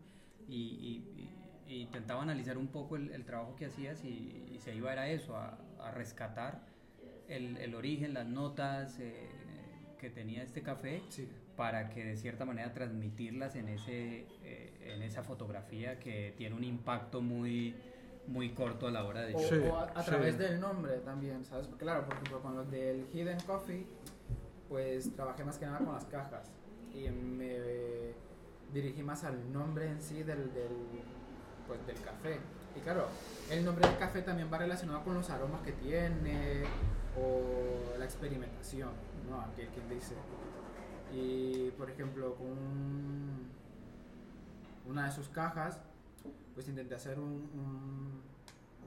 y- 0.46 0.54
y 0.54 1.28
intentaba 1.68 2.22
analizar 2.22 2.58
un 2.58 2.68
poco 2.68 2.96
el, 2.96 3.10
el 3.12 3.24
trabajo 3.24 3.54
que 3.56 3.66
hacías 3.66 4.04
y, 4.04 4.50
y 4.52 4.58
se 4.60 4.74
iba 4.74 4.92
era 4.92 5.08
eso, 5.08 5.36
a, 5.36 5.58
a 5.80 5.90
rescatar 5.90 6.60
el, 7.28 7.56
el 7.56 7.74
origen, 7.74 8.14
las 8.14 8.26
notas 8.26 8.98
eh, 8.98 9.28
que 9.98 10.10
tenía 10.10 10.42
este 10.42 10.62
café 10.62 11.02
Sí. 11.08 11.28
para 11.56 11.88
que 11.88 12.04
de 12.04 12.16
cierta 12.16 12.44
manera 12.44 12.72
transmitirlas 12.74 13.56
en, 13.56 13.68
ese, 13.68 14.26
eh, 14.42 14.92
en 14.94 15.02
esa 15.02 15.22
fotografía 15.22 15.98
que 15.98 16.34
tiene 16.36 16.54
un 16.54 16.64
impacto 16.64 17.22
muy, 17.22 17.74
muy 18.26 18.50
corto 18.50 18.86
a 18.86 18.90
la 18.90 19.04
hora 19.04 19.22
de 19.22 19.34
O, 19.34 19.38
Sí, 19.38 19.54
o 19.56 19.76
a, 19.78 19.84
a 19.84 20.02
sí. 20.02 20.10
través 20.10 20.36
del 20.36 20.60
nombre 20.60 20.98
también, 20.98 21.44
¿sabes? 21.44 21.68
Claro, 21.78 22.04
por 22.04 22.12
ejemplo, 22.14 22.42
con 22.42 22.56
los 22.56 22.70
del 22.70 23.06
Hidden 23.12 23.38
Coffee, 23.46 23.86
pues 24.68 25.14
trabajé 25.14 25.44
más 25.44 25.58
que 25.58 25.64
nada 25.66 25.78
con 25.78 25.94
las 25.94 26.04
cajas 26.06 26.50
y 26.94 27.08
me 27.08 28.12
dirigí 28.72 29.02
más 29.02 29.24
al 29.24 29.52
nombre 29.52 29.88
en 29.88 30.00
sí 30.00 30.22
del, 30.22 30.52
del, 30.52 30.76
pues, 31.66 31.84
del 31.86 32.00
café. 32.00 32.38
Y 32.76 32.80
claro, 32.80 33.06
el 33.50 33.64
nombre 33.64 33.86
del 33.88 33.96
café 33.98 34.22
también 34.22 34.48
va 34.52 34.58
relacionado 34.58 35.02
con 35.04 35.14
los 35.14 35.30
aromas 35.30 35.62
que 35.62 35.72
tiene 35.72 36.64
o 37.16 37.96
la 37.98 38.04
experimentación, 38.04 38.90
¿no? 39.30 39.40
Aquel 39.40 39.68
quien 39.68 39.88
dice. 39.88 40.14
Y 41.12 41.70
por 41.72 41.88
ejemplo, 41.90 42.34
con 42.34 42.46
un- 42.48 43.48
una 44.86 45.06
de 45.06 45.12
sus 45.12 45.28
cajas, 45.28 45.78
pues 46.54 46.68
intenté 46.68 46.94
hacer 46.94 47.18
un, 47.18 47.48
un- 47.54 48.22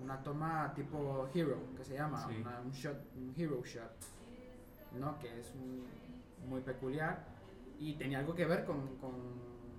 una 0.03 0.21
toma 0.21 0.73
tipo 0.75 1.27
hero, 1.33 1.57
que 1.77 1.83
se 1.83 1.95
llama, 1.95 2.25
Sí. 2.27 2.35
una- 2.41 2.59
un 2.59 2.71
shot, 2.71 2.97
un 3.15 3.33
hero 3.37 3.61
shot, 3.63 3.91
¿no? 4.99 5.17
Que 5.19 5.39
es 5.39 5.53
muy 6.47 6.61
peculiar 6.61 7.23
y 7.79 7.93
tenía 7.95 8.19
algo 8.19 8.35
que 8.35 8.45
ver 8.45 8.65
con, 8.65 8.97
con 8.97 9.11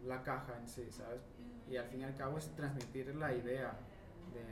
la 0.08 0.22
caja 0.22 0.58
en 0.58 0.68
sí, 0.68 0.86
¿sabes? 0.90 1.20
Y 1.70 1.76
al 1.76 1.86
fin 1.86 2.00
y 2.00 2.04
al 2.04 2.16
cabo 2.16 2.38
es 2.38 2.48
transmitir 2.56 3.14
la 3.14 3.34
idea 3.34 3.78
de 4.34 4.42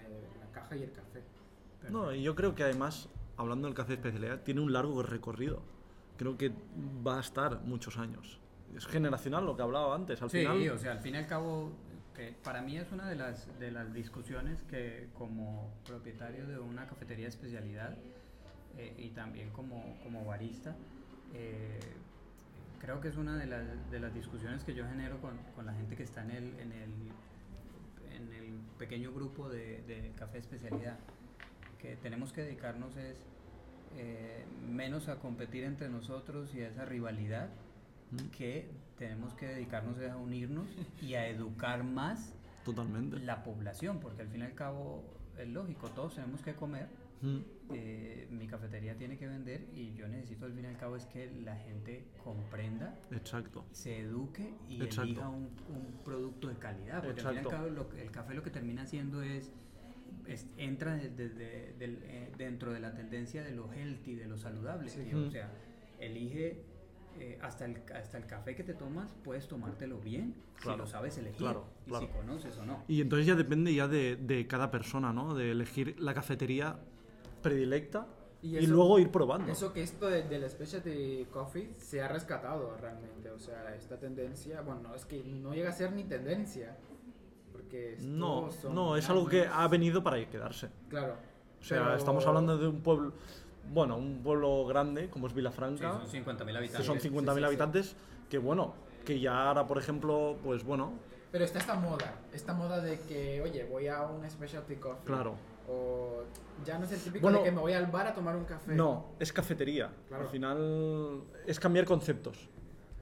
la 0.40 0.52
caja 0.52 0.76
y 0.76 0.82
el 0.82 0.92
café. 0.92 1.22
No, 1.90 2.12
y 2.12 2.22
yo 2.22 2.34
creo 2.34 2.54
que 2.54 2.62
además, 2.62 3.08
hablando 3.36 3.66
del 3.68 3.74
café 3.74 3.90
de 3.90 3.94
especialidad, 3.96 4.42
tiene 4.42 4.60
un 4.60 4.72
largo 4.72 5.02
recorrido. 5.02 5.62
Creo 6.16 6.36
que 6.36 6.52
va 7.06 7.18
a 7.18 7.20
estar 7.20 7.60
muchos 7.60 7.98
años. 7.98 8.40
Es 8.74 8.86
generacional 8.86 9.46
lo 9.46 9.56
que 9.56 9.62
hablaba 9.62 9.94
antes. 9.94 10.20
Al 10.22 10.30
Sí, 10.30 10.38
final, 10.40 10.68
o 10.70 10.78
sea, 10.78 10.92
al 10.92 11.00
fin 11.00 11.14
y 11.14 11.18
al 11.18 11.26
cabo, 11.26 11.70
que 12.14 12.34
para 12.42 12.62
mí 12.62 12.76
es 12.76 12.90
una 12.92 13.08
de 13.08 13.16
las, 13.16 13.46
de 13.58 13.70
las 13.70 13.92
discusiones 13.92 14.62
que 14.64 15.08
como 15.16 15.70
propietario 15.86 16.46
de 16.46 16.58
una 16.58 16.86
cafetería 16.86 17.24
de 17.26 17.30
especialidad 17.30 17.96
eh, 18.76 18.94
y 18.98 19.10
también 19.10 19.50
como, 19.50 19.96
como 20.02 20.24
barista, 20.24 20.74
eh, 21.34 21.78
creo 22.80 23.00
que 23.00 23.08
es 23.08 23.16
una 23.16 23.36
de 23.36 23.46
las, 23.46 23.90
de 23.90 24.00
las 24.00 24.14
discusiones 24.14 24.64
que 24.64 24.74
yo 24.74 24.86
genero 24.86 25.20
con, 25.20 25.36
con 25.54 25.66
la 25.66 25.72
gente 25.72 25.96
que 25.96 26.02
está 26.02 26.22
en 26.22 26.30
el, 26.30 26.60
en 26.60 26.72
el, 26.72 26.90
en 28.14 28.32
el 28.32 28.60
pequeño 28.78 29.12
grupo 29.12 29.48
de, 29.48 29.82
de 29.82 30.12
café 30.16 30.34
de 30.34 30.38
especialidad. 30.40 30.98
Que 31.78 31.96
tenemos 31.96 32.32
que 32.32 32.42
dedicarnos 32.42 32.96
es 32.96 33.18
eh, 33.96 34.44
menos 34.68 35.08
a 35.08 35.16
competir 35.16 35.64
entre 35.64 35.88
nosotros 35.88 36.54
y 36.54 36.62
a 36.62 36.68
esa 36.68 36.84
rivalidad 36.84 37.48
Mm, 38.10 38.28
que 38.30 38.70
tenemos 38.98 39.34
que 39.34 39.46
dedicarnos 39.46 39.98
es 39.98 40.10
a 40.10 40.16
unirnos 40.16 40.68
y 41.02 41.14
a 41.14 41.26
educar 41.28 41.82
más 41.82 42.32
Totalmente. 42.64 43.18
la 43.20 43.42
población, 43.42 43.98
porque 44.00 44.22
al 44.22 44.28
fin 44.28 44.42
y 44.42 44.44
al 44.44 44.54
cabo 44.54 45.02
es 45.38 45.48
lógico, 45.48 45.88
todos 45.90 46.14
tenemos 46.14 46.40
que 46.42 46.54
comer, 46.54 46.88
Mm, 47.22 47.38
eh, 47.72 48.28
mi 48.30 48.46
cafetería 48.46 48.94
tiene 48.94 49.16
que 49.16 49.26
vender 49.26 49.68
y 49.74 49.94
yo 49.94 50.06
necesito 50.06 50.44
al 50.44 50.52
fin 50.52 50.64
y 50.64 50.68
al 50.68 50.76
cabo 50.76 50.96
es 50.96 51.06
que 51.06 51.30
la 51.44 51.56
gente 51.56 52.04
comprenda, 52.22 52.94
Exacto. 53.10 53.64
se 53.72 54.00
eduque 54.00 54.52
y 54.68 54.82
Exacto. 54.82 55.02
elija 55.04 55.28
un, 55.30 55.44
un 55.70 56.04
producto 56.04 56.48
de 56.48 56.56
calidad, 56.56 57.02
porque 57.02 57.22
al 57.22 57.26
fin 57.28 57.36
y 57.36 57.38
al 57.38 57.48
cabo 57.50 57.68
lo 57.70 57.90
el 57.96 58.10
café 58.10 58.34
lo 58.34 58.42
que 58.42 58.50
termina 58.50 58.82
haciendo 58.82 59.22
es, 59.22 59.50
es- 60.26 60.46
entra 60.58 60.94
de- 60.96 61.08
de- 61.08 61.74
eh, 61.80 62.32
dentro 62.36 62.70
de 62.74 62.80
la 62.80 62.92
tendencia 62.94 63.42
de 63.42 63.52
lo 63.52 63.72
healthy, 63.72 64.14
de 64.14 64.26
lo 64.26 64.36
saludable, 64.36 64.90
Sí. 64.90 65.10
o 65.14 65.30
sea, 65.30 65.50
elige 65.98 66.60
eh, 67.20 67.38
hasta, 67.42 67.64
el, 67.64 67.82
hasta 67.94 68.18
el 68.18 68.26
café 68.26 68.54
que 68.54 68.62
te 68.64 68.74
tomas, 68.74 69.14
puedes 69.24 69.46
tomártelo 69.48 69.98
bien, 69.98 70.34
Claro, 70.60 70.76
si 70.76 70.78
lo 70.80 70.86
sabes 70.86 71.18
elegir, 71.18 71.38
claro, 71.38 71.64
y 71.86 71.90
claro. 71.90 72.06
si 72.06 72.12
conoces 72.12 72.56
o 72.58 72.64
no. 72.66 72.84
Y 72.88 73.00
entonces 73.00 73.26
ya 73.26 73.34
depende 73.34 73.74
ya 73.74 73.88
de, 73.88 74.16
de 74.16 74.46
cada 74.46 74.70
persona, 74.70 75.12
¿no? 75.12 75.34
De 75.34 75.50
elegir 75.50 75.94
la 76.00 76.14
cafetería 76.14 76.78
predilecta 77.42 78.06
y, 78.42 78.56
eso- 78.58 78.72
luego 78.72 78.98
ir 78.98 79.10
probando. 79.10 79.50
Eso 79.50 79.72
que 79.72 79.82
esto 79.82 80.06
de- 80.06 80.22
del 80.24 80.48
specialty 80.48 81.26
coffee 81.30 81.72
se 81.78 82.02
ha 82.02 82.08
rescatado 82.08 82.76
realmente, 82.80 83.30
o 83.30 83.38
sea, 83.38 83.74
esta 83.74 83.98
tendencia, 83.98 84.60
bueno, 84.62 84.94
es 84.94 85.04
que 85.04 85.22
no 85.24 85.54
llega 85.54 85.70
a 85.70 85.72
ser 85.72 85.92
ni 85.92 86.04
tendencia, 86.04 86.76
porque 87.52 87.96
No, 88.00 88.50
son 88.50 88.74
no, 88.74 88.96
es 88.96 89.08
algo 89.08 89.26
que 89.26 89.46
ha 89.46 89.66
venido 89.68 90.02
para 90.02 90.24
quedarse. 90.28 90.68
Claro. 90.88 91.14
O 91.60 91.64
sea, 91.64 91.82
pero- 91.84 91.96
estamos 91.96 92.26
hablando 92.26 92.58
de 92.58 92.68
un 92.68 92.80
pueblo, 92.82 93.12
bueno, 93.72 93.96
un 93.96 94.22
pueblo 94.22 94.64
grande 94.66 95.08
como 95.10 95.26
es 95.26 95.32
Sí, 95.32 95.36
Vilafranca, 95.36 95.92
son 95.92 96.06
50.000 96.24 96.46
que 96.52 96.56
habitantes. 96.56 96.86
son 96.86 96.98
50.000 96.98 97.32
sí, 97.34 97.38
sí. 97.38 97.44
habitantes, 97.44 97.96
que 98.30 98.38
bueno, 98.38 98.74
que 99.04 99.20
ya 99.20 99.48
ahora, 99.48 99.66
por 99.66 99.78
ejemplo, 99.78 100.36
pues 100.42 100.64
bueno, 100.64 100.92
Pero 101.32 101.44
está 101.44 101.58
esta 101.58 101.74
moda, 101.74 102.14
esta 102.32 102.54
moda 102.54 102.80
de 102.80 102.98
que, 103.00 103.40
oye, 103.42 103.64
voy 103.64 103.88
a 103.88 104.02
un 104.02 104.28
specialty 104.30 104.76
coffee. 104.76 105.04
claro. 105.04 105.34
O 105.68 106.22
ya 106.64 106.78
no 106.78 106.84
es 106.84 106.92
el 106.92 107.00
típico 107.00 107.22
Bueno, 107.22 107.38
de 107.38 107.44
que 107.44 107.50
me 107.50 107.60
voy 107.60 107.72
al 107.72 107.86
bar 107.88 108.06
a 108.06 108.14
tomar 108.14 108.36
un 108.36 108.44
café. 108.44 108.72
No, 108.74 109.06
es 109.18 109.32
cafetería. 109.32 109.90
Claro. 110.06 110.22
Al 110.22 110.28
final 110.30 111.22
es 111.44 111.58
cambiar 111.58 111.84
conceptos. 111.84 112.48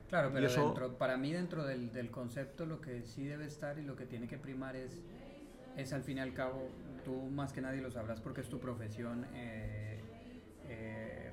Claro, 0.08 0.30
pero 0.32 0.46
eso- 0.46 0.64
dentro, 0.64 0.94
para 0.96 1.18
mí 1.18 1.30
dentro 1.32 1.64
del, 1.64 1.92
del 1.92 2.10
concepto 2.10 2.64
lo 2.64 2.80
que 2.80 3.02
sí 3.02 3.24
debe 3.26 3.44
estar 3.46 3.78
y 3.78 3.82
lo 3.82 3.96
que 3.96 4.06
tiene 4.06 4.26
que 4.28 4.38
primar 4.38 4.76
es, 4.76 5.02
es 5.76 5.92
al 5.92 6.02
fin 6.04 6.16
y 6.16 6.20
al 6.22 6.32
cabo, 6.32 6.68
tú 7.04 7.14
más 7.30 7.52
que 7.52 7.60
nadie 7.60 7.82
lo 7.82 7.90
sabrás 7.90 8.20
porque 8.22 8.40
es 8.40 8.48
tu 8.48 8.58
profesión, 8.58 9.26
eh, 9.34 9.93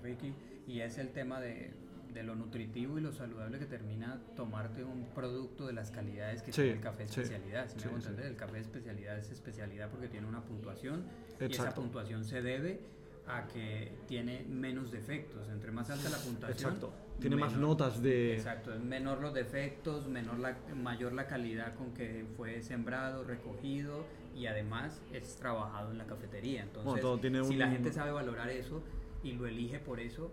Ricky, 0.02 0.34
y 0.68 0.82
es 0.82 0.98
el 0.98 1.10
tema 1.10 1.40
de, 1.40 1.72
de 2.14 2.24
lo 2.24 2.36
nutritivo 2.36 2.98
y 2.98 3.02
lo 3.02 3.12
saludable 3.12 3.60
que 3.60 3.66
termina 3.66 4.20
tomarte 4.36 4.84
un 4.84 5.06
producto 5.16 5.68
de 5.68 5.74
las 5.74 5.92
calidades 5.92 6.42
que 6.42 6.52
Sí, 6.52 6.62
tiene 6.62 6.78
el 6.78 6.82
café 6.82 7.04
de 7.04 7.10
sí, 7.10 7.22
especialidad. 7.22 7.68
Si 7.70 7.76
me 7.78 7.82
sí, 7.84 7.90
entender, 7.96 8.26
el 8.26 8.36
café 8.36 8.54
de 8.56 8.62
especialidad 8.62 9.18
es 9.18 9.32
especialidad 9.32 9.90
porque 9.90 10.08
tiene 10.08 10.28
una 10.28 10.42
puntuación 10.42 11.06
y 11.40 11.46
esa 11.46 11.46
Exacto. 11.46 11.82
puntuación 11.82 12.24
se 12.26 12.42
debe 12.42 12.80
a 13.28 13.48
que 13.48 13.92
tiene 14.08 14.44
menos 14.50 14.92
defectos. 14.92 15.48
Entre 15.50 15.72
más 15.72 15.90
alta 15.90 16.10
la 16.10 16.18
puntuación, 16.18 16.70
Exacto. 16.74 16.94
Tiene 17.20 17.36
más 17.36 17.54
menor- 17.54 17.60
notas 17.60 18.02
de... 18.02 18.34
Exacto, 18.34 18.74
es 18.74 18.82
menor 18.82 19.22
los 19.22 19.32
defectos, 19.36 20.08
menor 20.08 20.40
la, 20.40 20.58
mayor 20.76 21.14
la 21.14 21.28
calidad 21.28 21.76
con 21.76 21.94
que 21.94 22.26
fue 22.36 22.64
sembrado, 22.64 23.24
recogido 23.24 24.06
y 24.36 24.48
además 24.48 25.04
es 25.14 25.36
trabajado 25.36 25.92
en 25.92 26.00
la 26.00 26.06
cafetería. 26.08 26.64
Entonces, 26.64 26.92
Bueno, 27.04 27.20
tiene 27.20 27.44
si 27.44 27.56
la 27.58 27.68
un- 27.68 27.74
gente 27.74 27.94
sabe 27.94 28.12
valorar 28.12 28.50
eso, 28.50 28.82
y 29.24 29.34
lo 29.34 29.48
elige 29.48 29.80
por 29.80 30.00
eso, 30.00 30.32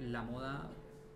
la 0.00 0.22
moda 0.22 0.70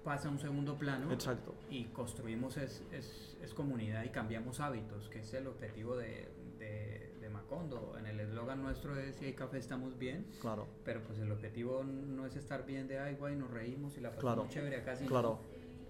pasa 0.04 0.28
a 0.28 0.32
un 0.32 0.38
segundo 0.40 0.76
plano 0.76 1.12
Exacto. 1.12 1.54
y 1.70 1.84
construimos 1.84 2.56
es, 2.56 2.82
es, 2.90 3.36
es 3.40 3.54
comunidad 3.54 4.02
y 4.04 4.08
cambiamos 4.08 4.58
hábitos, 4.60 5.08
que 5.08 5.20
es 5.20 5.32
el 5.34 5.46
objetivo 5.46 5.96
de, 5.96 6.28
de, 6.58 7.14
de 7.20 7.28
Macondo. 7.28 7.96
En 7.96 8.06
el 8.06 8.18
eslogan 8.18 8.60
nuestro 8.62 8.98
es 8.98 9.14
si 9.16 9.26
hay 9.26 9.32
café 9.34 9.58
estamos 9.58 9.96
bien, 9.98 10.26
Claro. 10.40 10.66
pero 10.84 11.00
pues 11.04 11.20
el 11.20 11.30
objetivo 11.30 11.84
no 11.84 12.26
es 12.26 12.34
estar 12.34 12.66
bien 12.66 12.88
de 12.88 12.98
ay 12.98 13.14
guay, 13.14 13.36
nos 13.36 13.50
reímos 13.52 13.96
y 13.96 14.00
la 14.00 14.10
pasamos 14.10 14.34
Claro, 14.34 14.48
chévere 14.50 14.76
acá, 14.78 14.96
sino 14.96 15.08
claro. 15.08 15.38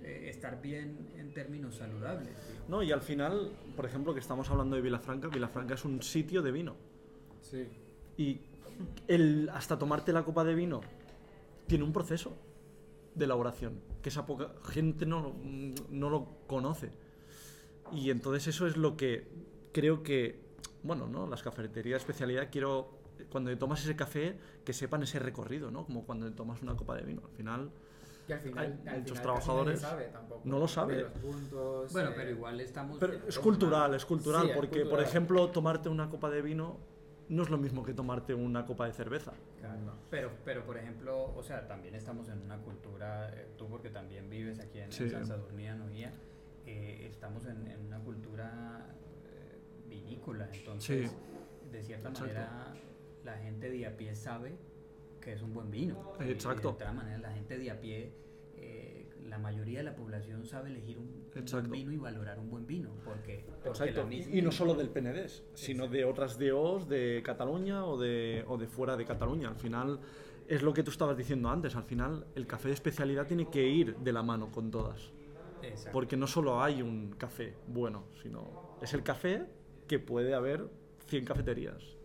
eh, 0.03 0.27
estar 0.29 0.61
bien 0.61 1.09
en 1.17 1.33
términos 1.33 1.77
saludables. 1.77 2.35
No, 2.69 2.83
y 2.83 2.93
al 2.93 3.01
final, 3.01 3.51
por 3.75 3.87
ejemplo, 3.87 4.13
que 4.13 4.21
estamos 4.21 4.51
hablando 4.51 4.77
de 4.77 4.83
Vilafranca, 4.83 5.29
Vilafranca 5.29 5.73
es 5.73 5.85
un 5.87 6.03
sitio 6.03 6.43
de 6.43 6.53
vino. 6.53 6.77
Sí. 7.41 7.67
Y 8.19 8.41
el, 9.09 9.49
hasta 9.55 9.79
tomarte 9.79 10.13
la 10.13 10.23
copa 10.23 10.45
de 10.45 10.55
vino 10.55 10.83
tiene 11.67 11.85
un 11.85 11.93
proceso 11.93 12.33
de 13.15 13.25
elaboración 13.25 13.81
que 14.03 14.09
esa 14.09 14.27
poca 14.27 14.53
gente 14.65 15.07
no, 15.07 15.35
no 15.91 16.11
lo 16.11 16.27
conoce. 16.47 16.91
Y 17.93 18.11
entonces 18.11 18.49
eso 18.49 18.67
es 18.67 18.77
lo 18.77 18.97
que 18.97 19.29
creo 19.73 20.03
que, 20.03 20.41
bueno, 20.83 21.07
¿no? 21.07 21.27
las 21.27 21.43
cafeterías 21.43 22.01
de 22.01 22.03
especialidad 22.03 22.49
quiero, 22.51 22.99
cuando 23.31 23.51
te 23.51 23.57
tomas 23.57 23.83
ese 23.83 23.95
café, 23.95 24.37
que 24.65 24.73
sepan 24.73 25.03
ese 25.03 25.19
recorrido, 25.19 25.71
¿no? 25.71 25.85
Como 25.85 26.05
cuando 26.05 26.29
te 26.29 26.35
tomas 26.37 26.63
una 26.63 26.75
copa 26.77 26.97
de 26.97 27.03
vino. 27.03 27.23
Al 27.25 27.31
final, 27.37 27.71
Que 28.27 28.35
al 28.35 28.41
final, 28.41 28.65
Hay 28.65 28.89
al 28.89 28.99
muchos 29.01 29.19
final 29.19 29.23
trabajadores 29.23 29.81
sabe 29.81 30.05
tampoco. 30.07 30.41
no 30.45 30.59
lo 30.59 30.67
sabe. 30.69 31.05
Puntos, 31.05 31.93
Bueno, 31.93 32.11
eh, 32.11 32.15
pero 32.17 32.31
igual 32.31 32.61
estamos... 32.61 32.99
pero 32.99 33.13
eh, 33.15 33.23
es 33.29 33.39
cultural, 33.39 33.95
es 33.95 34.05
cultural, 34.05 34.43
Sí, 34.45 34.51
es 34.51 34.57
porque, 34.57 34.85
por 34.87 35.01
ejemplo, 35.01 35.49
tomarte 35.51 35.89
una 35.89 36.09
copa 36.09 36.31
de 36.31 36.43
vino 36.43 36.79
no 37.29 37.43
es 37.43 37.51
lo 37.51 37.59
mismo 37.59 37.83
que 37.85 37.95
tomarte 37.95 38.35
una 38.35 38.67
copa 38.67 38.87
de 38.87 38.93
cerveza. 38.93 39.33
Claro, 39.59 39.79
Pero, 40.11 40.31
pero, 40.45 40.65
por 40.65 40.77
ejemplo, 40.77 41.35
o 41.35 41.43
sea, 41.43 41.67
también 41.67 41.95
estamos 41.95 42.29
en 42.29 42.41
una 42.43 42.59
cultura, 42.59 43.31
eh, 43.35 43.47
tú 43.57 43.69
porque 43.69 43.91
también 43.91 44.29
vives 44.29 44.59
aquí 44.59 44.79
en, 44.79 44.85
en 44.85 44.93
Sí. 44.93 45.09
San 45.09 45.25
Sadurní, 45.27 45.69
Anoía, 45.69 46.13
eh, 46.67 47.09
estamos 47.11 47.47
en, 47.47 47.67
en 47.69 47.87
una 47.87 47.99
cultura 48.01 48.87
eh, 49.25 49.59
vinícola, 49.89 50.49
entonces, 50.53 51.15
de 51.71 51.83
cierta 51.83 52.09
Exacto. 52.11 52.29
manera, 52.35 52.75
la 53.25 53.39
gente 53.39 53.71
de 53.71 53.87
a 53.87 53.97
pie 53.97 54.15
sabe 54.15 54.55
que 55.21 55.33
es 55.33 55.43
un 55.43 55.55
buen 55.55 55.71
vino. 55.71 56.13
Y 56.21 56.31
Exacto. 56.31 56.69
de 56.69 56.75
otra 56.75 56.93
manera, 56.93 57.19
la 57.19 57.33
gente 57.33 57.57
de 57.57 57.71
a 57.71 57.81
pie, 57.81 58.13
la 59.33 59.39
mayoría 59.39 59.79
de 59.79 59.85
la 59.85 59.97
población 59.97 60.45
sabe 60.45 60.69
elegir 60.69 60.99
un, 60.99 61.05
un 61.07 61.31
buen 61.33 61.39
Exacto. 61.39 61.71
vino 61.71 61.91
y 61.91 61.97
valorar 61.97 62.39
un 62.39 62.51
buen 62.51 62.67
vino, 62.67 62.91
porque, 63.03 63.47
porque 63.65 63.69
Exacto. 63.71 64.07
misma- 64.07 64.37
Y, 64.37 64.43
no 64.43 64.53
solo 64.53 64.75
del 64.75 64.91
Penedés, 64.91 65.43
sino 65.55 65.89
de 65.89 66.05
otras 66.05 66.39
DOs 66.39 66.87
de 66.87 67.23
Cataluña 67.25 67.87
o 67.87 67.99
de, 67.99 68.45
o 68.47 68.59
de 68.59 68.67
fuera 68.67 68.95
de 68.95 69.07
Cataluña. 69.07 69.49
Al 69.49 69.57
final, 69.57 70.01
es 70.47 70.63
lo 70.63 70.75
que 70.75 70.83
tú 70.83 70.91
estabas 70.91 71.17
diciendo 71.17 71.49
antes, 71.49 71.75
al 71.77 71.85
final 71.85 72.27
el 72.35 72.47
café 72.47 72.69
de 72.69 72.75
especialidad 72.75 73.27
tiene 73.27 73.49
que 73.49 73.67
ir 73.67 73.97
de 73.97 74.13
la 74.13 74.23
mano 74.23 74.53
con 74.53 74.71
todas. 74.71 75.11
Exacto. 75.63 75.93
Porque 75.93 76.19
no 76.19 76.27
solo 76.27 76.63
hay 76.63 76.83
un 76.83 77.15
café 77.17 77.55
bueno, 77.69 78.05
sino 78.23 78.77
es 78.83 78.93
el 78.93 79.03
café 79.03 79.47
que 79.89 79.99
puede 79.99 80.35
haber 80.35 80.69
100 81.07 81.25
cafeterías. 81.25 81.97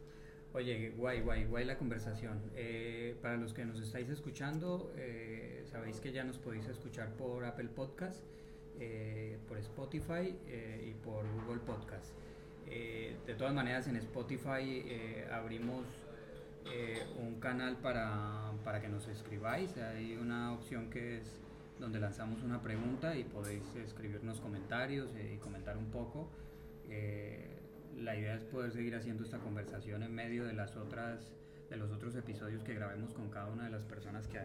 Oye, 0.58 0.90
guay, 0.98 1.22
guay, 1.22 1.46
guay 1.46 1.66
la 1.66 1.78
conversación. 1.78 2.42
Eh, 2.56 3.16
para 3.22 3.38
los 3.38 3.54
que 3.54 3.64
nos 3.64 3.80
estáis 3.80 4.10
escuchando, 4.10 4.92
eh, 4.98 5.64
sabéis 5.70 6.00
que 6.00 6.12
ya 6.12 6.24
nos 6.24 6.40
podéis 6.40 6.68
escuchar 6.68 7.14
por 7.14 7.46
Apple 7.46 7.70
Podcast, 7.70 8.24
eh, 8.80 9.38
por 9.48 9.60
Spotify 9.60 10.36
y 10.84 10.94
por 11.06 11.26
Google 11.32 11.60
Podcast. 11.60 12.12
De 12.66 13.36
todas 13.38 13.54
maneras, 13.54 13.88
en 13.88 13.98
Spotify 13.98 14.84
abrimos 15.32 15.86
un 17.20 17.40
canal 17.40 17.78
para, 17.78 18.52
para 18.64 18.82
que 18.82 18.90
nos 18.90 19.08
escribáis. 19.08 19.78
Hay 19.78 20.16
una 20.16 20.54
opción 20.54 20.90
que 20.90 21.18
es 21.18 21.40
donde 21.80 22.00
lanzamos 22.00 22.42
una 22.42 22.64
pregunta 22.64 23.16
y 23.16 23.26
podéis 23.26 23.76
escribirnos 23.76 24.40
comentarios 24.40 25.12
y 25.16 25.38
comentar 25.38 25.78
un 25.78 25.92
poco. 25.92 26.32
La 27.98 28.16
idea 28.16 28.36
es 28.36 28.44
poder 28.44 28.72
seguir 28.72 28.96
haciendo 28.96 29.24
esta 29.24 29.40
conversación 29.40 30.04
en 30.04 30.14
medio 30.14 30.46
de 30.46 30.54
las 30.54 30.76
otras 30.76 31.32
de 31.70 31.76
los 31.76 31.92
otros 31.92 32.16
episodios 32.16 32.64
que 32.64 32.74
grabemos 32.74 33.14
con 33.14 33.30
cada 33.30 33.48
una 33.52 33.66
de 33.66 33.72
las 33.72 33.84
personas 33.84 34.26
que, 34.28 34.40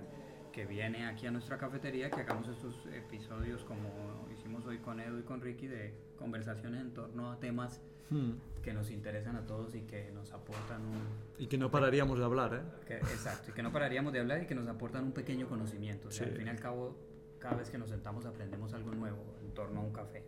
que 0.51 0.67
viene 0.67 1.07
aquí 1.07 1.27
a 1.29 1.31
nuestra 1.31 1.57
cafetería, 1.57 2.11
que 2.11 2.21
hagamos 2.23 2.49
estos 2.49 2.75
episodios 2.93 3.63
como 3.65 4.27
hicimos 4.33 4.67
hoy 4.67 4.79
con 4.79 4.99
Edu 4.99 5.21
y 5.21 5.23
con 5.23 5.41
Ricky 5.41 5.69
de 5.69 5.95
conversaciones 6.19 6.81
en 6.81 6.93
torno 6.95 7.31
a 7.31 7.39
temas 7.39 7.81
Hmm. 8.11 8.33
que 8.63 8.75
nos 8.75 8.91
interesan 8.91 9.37
a 9.37 9.47
todos 9.47 9.75
y 9.75 9.83
que 9.83 10.11
nos 10.13 10.33
aportan 10.33 10.83
un 10.85 11.01
Y 11.39 11.47
que 11.47 11.57
no 11.57 11.71
pararíamos 11.71 12.19
de 12.19 12.25
hablar, 12.27 12.53
¿eh? 12.55 12.85
que- 12.87 12.97
exacto, 12.97 13.53
y 13.53 13.55
que 13.55 13.63
no 13.63 13.73
pararíamos 13.73 14.13
de 14.13 14.21
hablar 14.21 14.43
y 14.43 14.47
que 14.47 14.55
nos 14.55 14.69
aportan 14.69 15.05
un 15.05 15.13
pequeño 15.13 15.49
conocimiento. 15.49 16.09
O 16.09 16.11
sea, 16.11 16.27
Sí. 16.27 16.33
al 16.33 16.37
fin 16.37 16.47
y 16.49 16.51
al 16.51 16.61
cabo, 16.61 16.95
cada 17.39 17.57
vez 17.57 17.71
que 17.71 17.79
nos 17.79 17.89
sentamos 17.89 18.27
aprendemos 18.27 18.75
algo 18.75 18.91
nuevo 18.93 19.37
en 19.41 19.55
torno 19.55 19.81
a 19.81 19.85
un 19.85 19.93
café. 19.93 20.23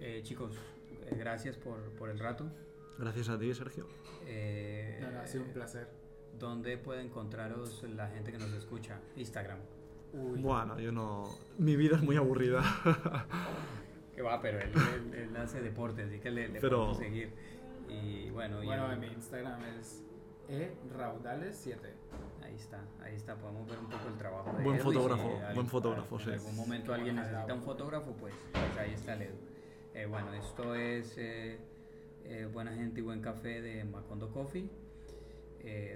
Eh, 0.00 0.20
chicos, 0.22 0.56
gracias 1.12 1.56
por, 1.56 1.78
por 1.92 2.10
el 2.10 2.18
rato. 2.18 2.50
Gracias 2.98 3.28
a 3.28 3.38
ti, 3.38 3.52
Sergio. 3.54 3.86
Eh, 4.26 4.98
No, 5.02 5.10
no, 5.10 5.20
ha 5.20 5.26
sido 5.26 5.44
un 5.44 5.50
placer. 5.52 5.88
¿Dónde 6.38 6.76
puede 6.78 7.02
encontraros 7.02 7.82
la 7.84 8.08
gente 8.08 8.32
que 8.32 8.38
nos 8.38 8.52
escucha? 8.52 8.98
Instagram. 9.16 9.58
Uy. 10.12 10.40
Bueno, 10.40 10.78
yo 10.78 10.92
no... 10.92 11.24
Mi 11.58 11.76
vida 11.76 11.96
es 11.96 12.02
muy 12.02 12.16
aburrida. 12.16 12.62
Que 14.14 14.22
va, 14.22 14.40
pero 14.40 14.58
él, 14.58 14.70
él- 14.94 15.14
él 15.28 15.36
hace 15.36 15.60
deporte, 15.60 16.04
así 16.04 16.18
que 16.20 16.30
le, 16.30 16.48
le 16.48 16.58
Pero- 16.58 16.78
podemos 16.78 16.96
seguir. 16.96 17.30
Y 17.86 18.30
bueno, 18.30 18.62
y 18.62 18.66
Bueno, 18.66 18.86
en- 18.86 18.92
en 18.92 19.00
mi 19.00 19.06
Instagram 19.08 19.62
es 19.78 20.02
eraudales7. 20.48 21.76
ahí 22.42 22.54
está, 22.54 22.80
ahí 23.02 23.14
está, 23.14 23.34
podemos 23.36 23.68
ver 23.68 23.78
un 23.78 23.90
poco 23.90 24.08
el 24.08 24.16
trabajo 24.16 24.56
de 24.56 24.64
Buen 24.64 24.76
Edu 24.80 24.90
y 24.90 24.94
si 24.94 24.98
fotógrafo, 24.98 25.40
al- 25.46 25.54
buen 25.54 25.66
fotógrafo, 25.66 26.18
en 26.18 26.24
sí. 26.24 26.30
algún 26.30 26.56
momento 26.56 26.94
alguien 26.94 27.16
necesita 27.16 27.52
un 27.54 27.62
fotógrafo, 27.62 28.12
pues, 28.12 28.32
pues 28.52 28.76
ahí 28.78 28.92
está 28.94 29.14
el 29.14 29.22
Edu. 29.22 29.36
Eh, 29.96 30.04
bueno, 30.04 30.34
esto 30.34 30.74
es 30.74 31.16
eh, 31.16 31.56
eh, 32.26 32.46
Buena 32.52 32.74
Gente 32.74 33.00
y 33.00 33.02
Buen 33.02 33.22
Café 33.22 33.62
de 33.62 33.82
Macondo 33.82 34.30
Coffee, 34.30 34.68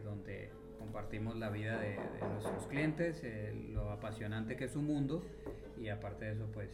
donde 0.03 0.51
compartimos 0.79 1.37
la 1.37 1.51
vida 1.51 1.79
de, 1.79 1.91
de 1.91 2.29
nuestros 2.33 2.67
clientes, 2.67 3.23
lo 3.69 3.91
apasionante 3.91 4.57
que 4.57 4.65
es 4.65 4.73
su 4.73 4.81
mundo 4.81 5.23
y 5.79 5.89
aparte 5.89 6.25
de 6.25 6.33
eso, 6.33 6.49
pues 6.51 6.71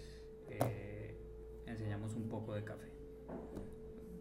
enseñamos 1.67 2.15
un 2.15 2.29
poco 2.29 2.55
de 2.55 2.63
café. 2.63 2.93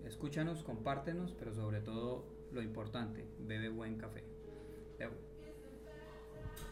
Escúchanos, 0.03 0.63
compártenos, 0.63 1.35
pero 1.37 1.53
sobre 1.53 1.81
todo 1.81 2.25
lo 2.51 2.63
importante, 2.63 3.23
bebe 3.37 3.69
buen 3.69 3.97
café. 3.97 4.23